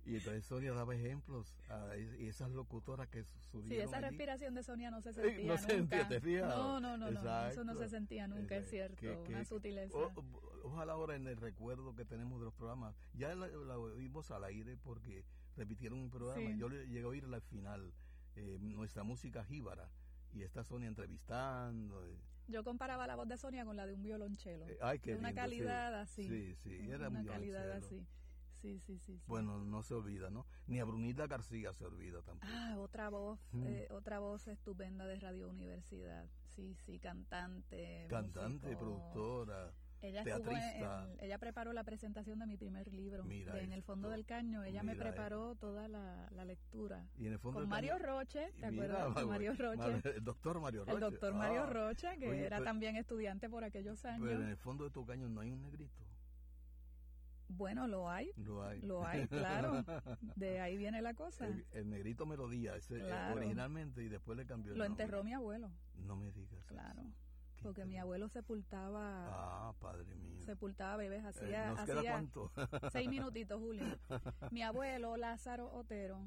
[0.05, 4.07] y entonces Sonia daba ejemplos a y esas locutoras que Sí, subieron esa allí.
[4.09, 5.57] respiración de Sonia no se Eh, sentía no nunca.
[5.61, 6.49] se sentía, ¿te fijas?
[6.49, 7.79] No, no, no, no, eso no Exacto.
[7.83, 8.99] se sentía nunca, es Exacto.
[8.99, 9.23] cierto.
[9.23, 9.97] Que- una que- sutileza.
[9.97, 13.77] o- o- ojalá ahora en el recuerdo que tenemos de los programas, ya la, la
[13.77, 15.23] oímos al aire porque
[15.55, 16.45] repitieron un programa.
[16.47, 16.57] Sí.
[16.57, 17.93] Yo le llegué a oír la final,
[18.35, 19.89] eh, nuestra música jíbara,
[20.31, 22.05] y está Sonia entrevistando.
[22.05, 22.17] eh,
[22.47, 24.67] Yo comparaba la voz de Sonia con la de un violonchelo.
[24.67, 25.49] eh, ay, qué De una lindo, sí.
[25.49, 26.23] calidad así.
[26.27, 28.05] Sí, sí, era una un calidad así.
[28.61, 29.17] Sí, sí, sí.
[29.17, 29.23] sí.
[29.27, 30.45] Bueno, no se olvida, ¿no?
[30.67, 32.51] Ni a Brunita García se olvida tampoco.
[32.53, 33.63] Ah, otra voz, Mm.
[33.67, 36.29] eh, otra voz estupenda de Radio Universidad.
[36.47, 38.07] Sí, sí, cantante.
[38.09, 38.79] Cantante, músico.
[38.79, 39.73] productora.
[40.03, 41.07] Ella estuvo en- teatrista.
[41.13, 44.25] en- ella preparó la presentación de mi primer libro, Mira de En el fondo del
[44.25, 44.63] caño.
[44.63, 47.07] Ella me preparó toda la, la lectura.
[47.17, 49.25] Y en el fondo Con Mario caño- Roche, ¿te Mira, acuerdas?
[49.27, 50.01] Mario Roche.
[50.17, 50.93] el doctor Mario Roche.
[50.93, 54.27] El doctor Mario Ah, Roche, que oye, era pero- también estudiante por aquellos años.
[54.27, 56.03] Pero en el fondo de tu caño no hay un negrito.
[57.49, 58.81] Bueno, lo hay, Lo hay.
[58.81, 59.83] lo hay, claro.
[60.35, 61.45] De ahí viene la cosa.
[61.45, 63.35] El, el negrito melodía, ese, eh, Claro.
[63.35, 65.03] originalmente y después le cambió el Lo nombre.
[65.03, 66.65] enterró mi abuelo, No me digas.
[66.65, 67.01] claro.
[67.01, 67.22] eso.
[67.63, 69.27] Porque mi abuelo sepultaba,
[69.69, 70.43] Ah, padre mío.
[70.43, 72.51] sepultaba bebés, Eh, hacía, ¿Nos queda hacía cuánto?
[72.91, 73.97] seis minutitos, Julio.
[74.51, 76.19] Mi abuelo, Lázaro Otero,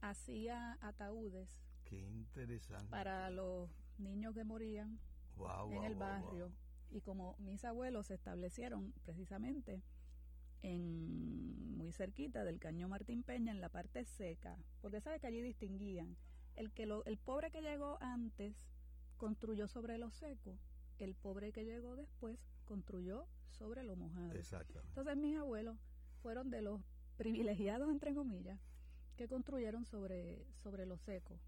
[0.00, 2.88] Ah, hacía ataúdes qué interesante.
[2.90, 4.98] para los niños que morían
[5.70, 6.50] en el barrio.
[6.90, 9.82] Y como mis abuelos se establecieron precisamente
[10.62, 15.40] en muy cerquita del Cañón Martín Peña, en la parte seca, porque sabes que allí
[15.42, 16.16] distinguían.
[16.56, 18.66] El, que lo- el pobre que llegó antes
[19.18, 20.58] construyó sobre lo seco,
[20.98, 24.32] el pobre que llegó después construyó sobre lo mojado.
[24.32, 24.88] Exactamente.
[24.88, 25.76] Entonces mis abuelos
[26.22, 26.80] fueron de los
[27.16, 28.58] privilegiados, entre comillas,
[29.16, 31.38] que construyeron sobre, sobre lo seco.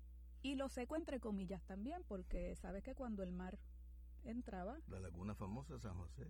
[0.43, 3.59] Y lo seco, entre comillas, también, porque sabes que cuando el mar
[4.25, 6.27] entraba, La laguna famosa de San José.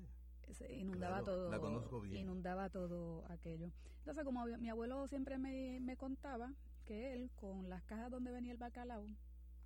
[0.53, 1.51] se inundaba Claro, todo.
[1.51, 2.17] la conozco bien.
[2.17, 3.71] Inundaba todo aquello.
[3.99, 6.53] Entonces, como mi abuelo siempre me, me contaba
[6.85, 9.07] que él, con las cajas donde venía el bacalao,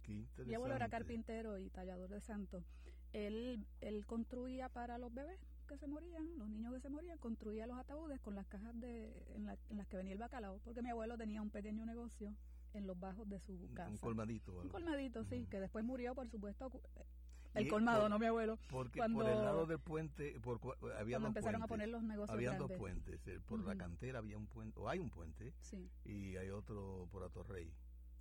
[0.04, 2.64] Qué mi abuelo era carpintero y tallador de santos,
[3.12, 5.38] él, él construía para los bebés
[5.68, 9.12] que se morían, los niños que se morían, construía los ataúdes con las cajas de,
[9.34, 12.34] en, la- en las que venía el bacalao, porque mi abuelo tenía un pequeño negocio
[12.74, 13.90] en los bajos de su Un, casa.
[13.90, 14.52] un colmadito.
[14.52, 14.72] Un algo.
[14.72, 16.70] colmadito, sí, que después murió, por supuesto,
[17.54, 18.58] el colmado, por- no mi abuelo.
[18.68, 20.60] Porque cuando- por el lado del puente, por,
[20.98, 21.68] había dos empezaron a puentes.
[21.68, 22.58] poner los negocios grandes.
[22.68, 23.20] dos puentes.
[23.46, 27.22] por la cantera había un puente, o hay un puente, Sí, y hay otro por
[27.22, 27.72] Atorrey.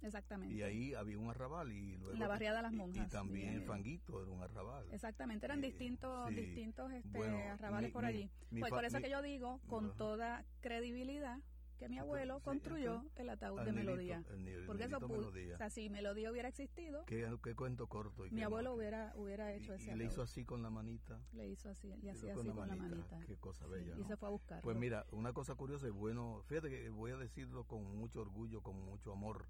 [0.03, 0.53] Exactamente.
[0.55, 2.17] Y ahí había un arrabal y luego...
[2.17, 3.65] La barriada de las y- monjas, Y, también sí.
[3.65, 4.85] Fanguito era un arrabal.
[4.91, 6.35] Exactamente, eran Eh, distintos, sí.
[6.35, 8.29] distintos este, Bueno, arrabales mi- por mi- allí.
[8.51, 11.39] mi pues por eso que yo digo, con toda credibilidad,
[11.79, 14.23] que mi abuelo construyó el ataúd de Melodía.
[14.67, 18.23] Porque eso pudo, o sea, si Melodía hubiera existido, qué, cuento corto.
[18.31, 21.19] mi abuelo hubiera hubiera hecho ese y le hizo así con la manita.
[21.33, 23.19] Le hizo así, y hacía así con la manita.
[23.25, 23.95] Qué cosa bella.
[23.97, 24.61] Y se fue a buscar.
[24.61, 28.61] Pues mira, una cosa curiosa y bueno, fíjate que voy a decirlo con mucho orgullo,
[28.61, 29.47] con mucho amor.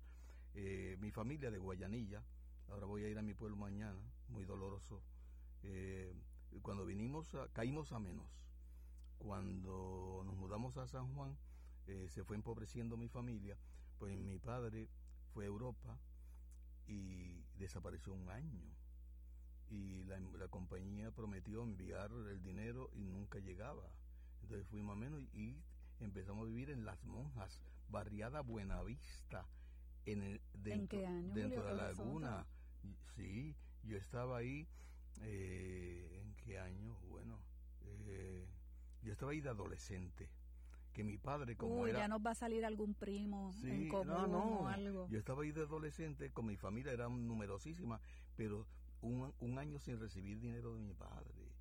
[0.55, 2.23] Eh, mi familia de Guayanilla,
[2.69, 5.01] ahora voy a ir a mi pueblo mañana, muy doloroso.
[5.63, 6.13] Eh,
[6.61, 8.27] cuando vinimos, caímos a menos.
[9.17, 11.37] Cuando nos mudamos a San Juan,
[11.87, 13.57] eh, se fue empobreciendo mi familia,
[13.97, 14.89] pues mi padre
[15.33, 15.97] fue a Europa
[16.87, 18.61] y desapareció un año.
[19.69, 23.91] Y la, compañía prometió enviar el dinero y nunca llegaba.
[24.41, 25.63] Entonces fuimos a menos y,
[25.99, 29.47] empezamos a vivir en Las Monjas, barriada Buenavista,
[30.05, 30.99] en el, dentro,
[31.33, 32.45] dentro de la laguna.
[33.15, 34.67] Sí, yo estaba ahí,
[35.21, 36.97] eh, ¿en qué año?
[37.09, 37.39] Bueno,
[37.81, 38.47] eh,
[39.01, 40.29] yo estaba ahí de adolescente
[40.93, 41.99] que mi padre como Uy, era...
[41.99, 44.43] ya nos va a salir algún primo en común no, no.
[44.59, 45.07] o algo.
[45.09, 47.99] Yo estaba ahí de adolescente, con mi familia era numerosísima,
[48.35, 48.67] pero
[49.01, 51.51] un, un, año sin recibir dinero de mi padre.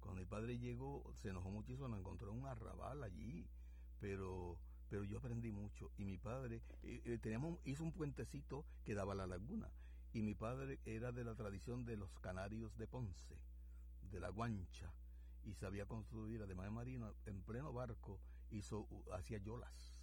[0.00, 3.46] Cuando mi padre llegó, se enojó muchísimo, nos encontró en un arrabal allí,
[4.00, 4.58] pero
[4.92, 9.14] pero yo aprendí mucho y mi padre eh, eh, teníamos hizo un puentecito que daba
[9.14, 9.72] a la laguna
[10.12, 13.40] y mi padre era de la tradición de los canarios de Ponce,
[14.10, 14.92] de la guancha
[15.44, 18.20] y sabía construir además de marino en pleno barco
[18.50, 19.96] hizo, hacía yolas.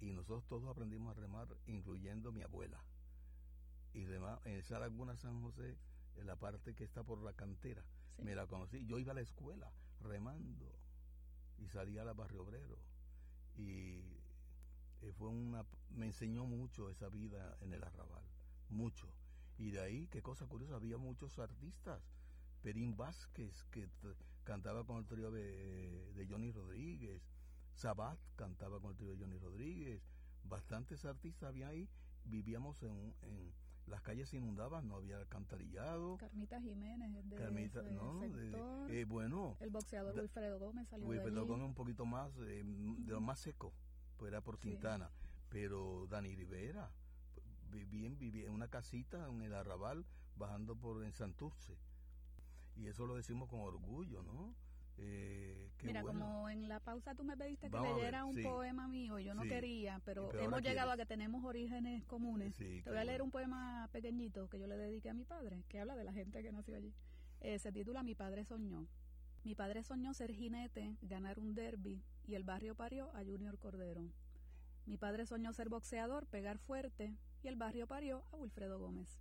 [0.00, 2.82] Y nosotros todos aprendimos a remar, incluyendo mi abuela.
[3.92, 5.78] Y demás, en esa laguna San José,
[6.16, 7.84] en la parte que está por la cantera,
[8.18, 8.84] me la conocí.
[8.86, 10.66] Yo iba a la escuela remando
[11.58, 12.89] y salía a la barrio obrero.
[13.60, 14.00] Y
[15.02, 18.24] eh, fue una, me enseñó mucho esa vida en el arrabal,
[18.70, 19.06] mucho.
[19.58, 22.02] Y de ahí, qué cosa curiosa, había muchos artistas.
[22.62, 23.88] Perín Vázquez, que
[24.44, 27.22] cantaba con el trío de, de Johnny Rodríguez,
[27.74, 30.02] Sabat cantaba con el tío Johnny Rodríguez,
[30.44, 31.88] bastantes artistas había ahí,
[32.24, 33.52] vivíamos en, en
[33.86, 36.16] las calles se inundaban, no había alcantarillado.
[36.16, 38.22] Carmita Jiménez, de Carmita, no,
[38.88, 39.56] eh, bueno.
[39.60, 43.72] El boxeador Wilfredo Gómez salió Wilfredo Gómez un poquito más, eh, de lo más seco,
[44.16, 45.10] pues era por Quintana.
[45.48, 46.92] Pero Dani Rivera,
[47.70, 50.06] vivía en una casita en el Arrabal,
[50.36, 51.76] bajando por en Santurce.
[52.76, 54.54] Y eso lo decimos con orgullo, ¿no?
[55.02, 59.34] Eh, Mira, como en la pausa tú me pediste que leyera un poema mío, yo
[59.34, 62.54] no quería, pero, hemos llegado a que tenemos orígenes comunes.
[62.56, 65.80] Te voy a leer un poema pequeñito que yo le dediqué a mi padre, que
[65.80, 66.94] habla de la gente que nació allí.
[67.40, 68.86] Eh, se titula Mi padre soñó.
[69.42, 74.10] Mi padre soñó ser jinete, ganar un derby, y el barrio parió a Junior Cordero.
[74.84, 79.18] Mi padre soñó ser boxeador, pegar fuerte, y el barrio parió a Wilfredo Gómez.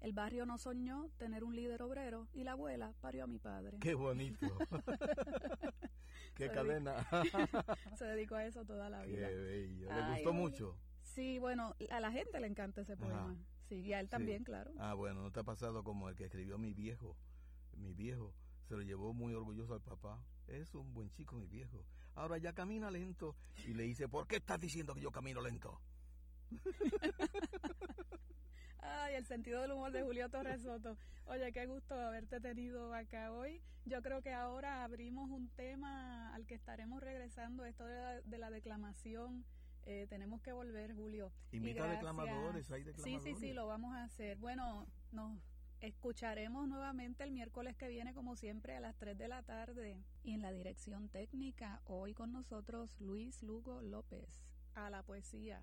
[0.00, 3.78] El barrio no soñó tener un líder obrero y la abuela parió a mi padre.
[3.80, 4.38] Qué bonito.
[6.34, 7.06] Qué cadena.
[7.98, 9.28] se dedicó a eso toda la vida.
[9.28, 9.88] Qué bello.
[9.92, 10.76] ¿Le gustó mucho?
[11.02, 13.36] Sí, bueno, a la gente le encanta ese poema.
[13.68, 14.72] Sí, y a él también, claro.
[14.78, 17.16] Ah, bueno, ¿no te ha pasado como el que escribió mi viejo?
[17.76, 18.34] Mi viejo
[18.68, 20.24] se lo llevó muy orgulloso al papá.
[20.46, 21.84] Es un buen chico, mi viejo.
[22.14, 23.34] Ahora ya camina lento.
[23.66, 25.80] Y le dice, ¿por qué estás diciendo que yo camino lento?
[28.80, 30.96] Ay, el sentido del humor de Julio Torres Soto.
[31.26, 33.60] Oye, qué gusto haberte tenido acá hoy.
[33.84, 39.44] Yo creo que ahora abrimos un tema al que estaremos regresando, esto de la, declamación.
[39.84, 41.32] Eh, tenemos que volver, Julio.
[41.52, 43.24] Invita a declamadores, hay declamadores.
[43.24, 44.36] Sí, sí, sí, lo vamos a hacer.
[44.38, 45.38] Bueno, nos
[45.80, 50.04] escucharemos nuevamente el miércoles que viene, como siempre, a las 3 de la tarde.
[50.22, 54.28] Y en la dirección técnica, hoy con nosotros Luis Lugo López.
[54.74, 55.62] A la poesía.